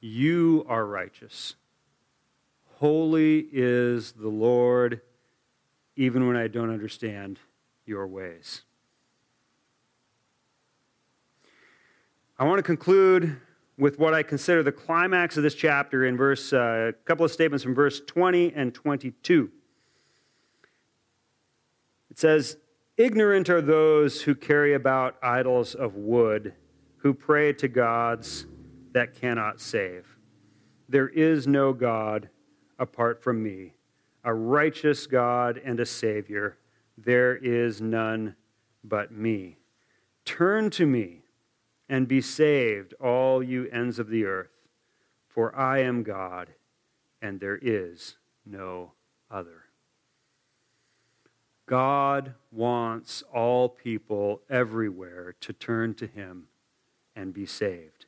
You 0.00 0.64
are 0.68 0.86
righteous? 0.86 1.56
Holy 2.76 3.46
is 3.52 4.12
the 4.12 4.28
Lord, 4.28 5.00
even 5.96 6.26
when 6.26 6.36
I 6.36 6.48
don't 6.48 6.70
understand 6.70 7.38
your 7.84 8.06
ways. 8.06 8.62
I 12.38 12.44
want 12.44 12.58
to 12.58 12.62
conclude 12.64 13.40
with 13.78 13.98
what 13.98 14.14
I 14.14 14.22
consider 14.22 14.62
the 14.62 14.72
climax 14.72 15.36
of 15.36 15.42
this 15.42 15.54
chapter 15.54 16.04
in 16.04 16.16
verse, 16.16 16.52
uh, 16.52 16.90
a 16.90 16.92
couple 17.04 17.24
of 17.24 17.32
statements 17.32 17.64
from 17.64 17.74
verse 17.74 18.00
20 18.00 18.52
and 18.54 18.74
22. 18.74 19.50
It 22.10 22.18
says, 22.18 22.58
Ignorant 22.96 23.48
are 23.48 23.62
those 23.62 24.22
who 24.22 24.34
carry 24.34 24.74
about 24.74 25.16
idols 25.22 25.74
of 25.74 25.96
wood, 25.96 26.54
who 26.98 27.14
pray 27.14 27.52
to 27.54 27.68
gods 27.68 28.46
that 28.92 29.14
cannot 29.14 29.60
save. 29.60 30.06
There 30.88 31.08
is 31.08 31.46
no 31.46 31.72
God 31.72 32.28
apart 32.78 33.22
from 33.22 33.42
me, 33.42 33.72
a 34.24 34.34
righteous 34.34 35.06
God 35.06 35.60
and 35.64 35.80
a 35.80 35.86
Savior. 35.86 36.58
There 36.98 37.36
is 37.36 37.80
none 37.80 38.36
but 38.84 39.10
me. 39.10 39.56
Turn 40.26 40.68
to 40.70 40.86
me 40.86 41.21
and 41.88 42.08
be 42.08 42.20
saved, 42.20 42.94
all 42.94 43.42
you 43.42 43.68
ends 43.70 43.98
of 43.98 44.08
the 44.08 44.24
earth, 44.24 44.52
for 45.28 45.54
I 45.56 45.80
am 45.80 46.02
God, 46.02 46.48
and 47.20 47.40
there 47.40 47.58
is 47.60 48.16
no 48.46 48.92
other. 49.30 49.64
God 51.66 52.34
wants 52.50 53.22
all 53.32 53.68
people 53.68 54.42
everywhere 54.50 55.34
to 55.40 55.52
turn 55.52 55.94
to 55.94 56.06
him 56.06 56.48
and 57.14 57.32
be 57.32 57.46
saved. 57.46 58.06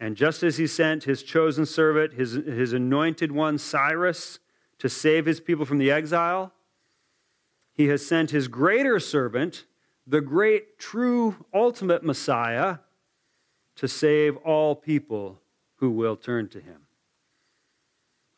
And 0.00 0.16
just 0.16 0.42
as 0.42 0.56
he 0.56 0.66
sent 0.66 1.04
his 1.04 1.22
chosen 1.22 1.64
servant, 1.66 2.14
his, 2.14 2.32
his 2.32 2.72
anointed 2.72 3.30
one, 3.30 3.58
Cyrus, 3.58 4.40
to 4.78 4.88
save 4.88 5.26
his 5.26 5.40
people 5.40 5.64
from 5.64 5.78
the 5.78 5.92
exile, 5.92 6.52
he 7.72 7.86
has 7.86 8.04
sent 8.04 8.32
his 8.32 8.48
greater 8.48 8.98
servant, 8.98 9.64
the 10.06 10.20
great, 10.20 10.78
true, 10.78 11.44
ultimate 11.54 12.02
Messiah, 12.02 12.78
to 13.76 13.88
save 13.88 14.36
all 14.38 14.74
people 14.74 15.40
who 15.76 15.90
will 15.90 16.16
turn 16.16 16.48
to 16.48 16.60
him. 16.60 16.82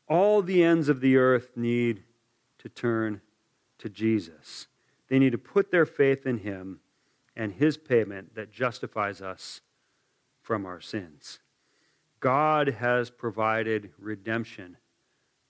All 0.09 0.43
the 0.43 0.63
ends 0.63 0.89
of 0.89 1.01
the 1.01 1.17
earth 1.17 1.57
need 1.57 2.03
to 2.59 2.69
turn 2.69 3.21
to 3.79 3.89
Jesus. 3.89 4.67
They 5.09 5.19
need 5.19 5.33
to 5.33 5.39
put 5.39 5.71
their 5.71 5.87
faith 5.87 6.27
in 6.27 6.39
him 6.39 6.81
and 7.37 7.53
his 7.53 7.77
payment 7.77 8.35
that 8.35 8.53
justifies 8.53 9.21
us 9.21 9.61
from 10.41 10.67
our 10.67 10.81
sins. 10.81 11.41
God 12.21 12.69
has 12.69 13.11
provided 13.11 13.91
redemption 13.99 14.77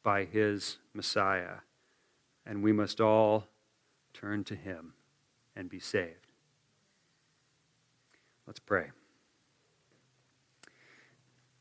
by 0.03 0.25
his 0.25 0.79
Messiah, 0.93 1.59
and 2.47 2.63
we 2.63 2.73
must 2.73 3.01
all 3.01 3.47
turn 4.13 4.45
to 4.45 4.55
him 4.55 4.95
and 5.57 5.69
be 5.69 5.79
saved. 5.79 6.27
Let's 8.47 8.61
pray. 8.61 8.91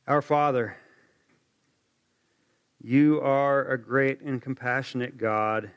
Our 0.08 0.22
Father, 0.22 0.76
you 2.82 3.22
are 3.22 3.66
a 3.66 3.78
great 3.78 4.20
and 4.20 4.41
compassionate 4.41 5.18
God 5.18 5.72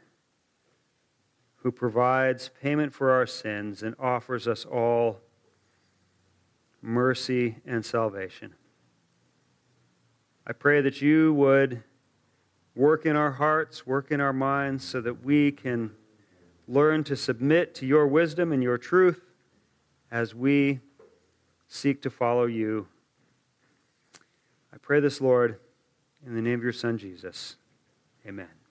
who 1.57 1.71
provides 1.71 2.51
payment 2.61 2.93
for 2.93 3.13
our 3.13 3.27
sins 3.27 3.83
and 3.83 3.95
offers 3.99 4.49
us 4.49 4.65
all 4.65 5.21
mercy 6.83 7.57
and 7.65 7.85
salvation. 7.85 8.55
I 10.47 10.53
pray 10.53 10.81
that 10.81 11.03
you 11.03 11.35
would 11.35 11.83
work 12.75 13.07
in 13.07 13.17
our 13.17 13.33
hearts, 13.33 13.87
work 13.87 14.11
in 14.11 14.21
our 14.21 14.33
minds, 14.33 14.85
so 14.85 15.01
that 15.01 15.25
we 15.25 15.51
can 15.51 15.93
learn 16.69 17.05
to 17.05 17.17
submit 17.17 17.75
to 17.77 17.87
your 17.87 18.07
wisdom 18.07 18.53
and 18.53 18.63
your 18.63 18.79
truth 18.79 19.21
as 20.11 20.35
we 20.35 20.81
seek 21.69 22.03
to 22.03 22.11
follow 22.11 22.47
you. 22.47 22.87
I 24.73 24.79
pray 24.79 25.01
this, 25.01 25.21
Lord, 25.21 25.59
in 26.25 26.35
the 26.35 26.43
name 26.43 26.59
of 26.59 26.65
your 26.65 26.73
Son, 26.73 26.99
Jesus. 26.99 27.57
Amen. 28.27 28.66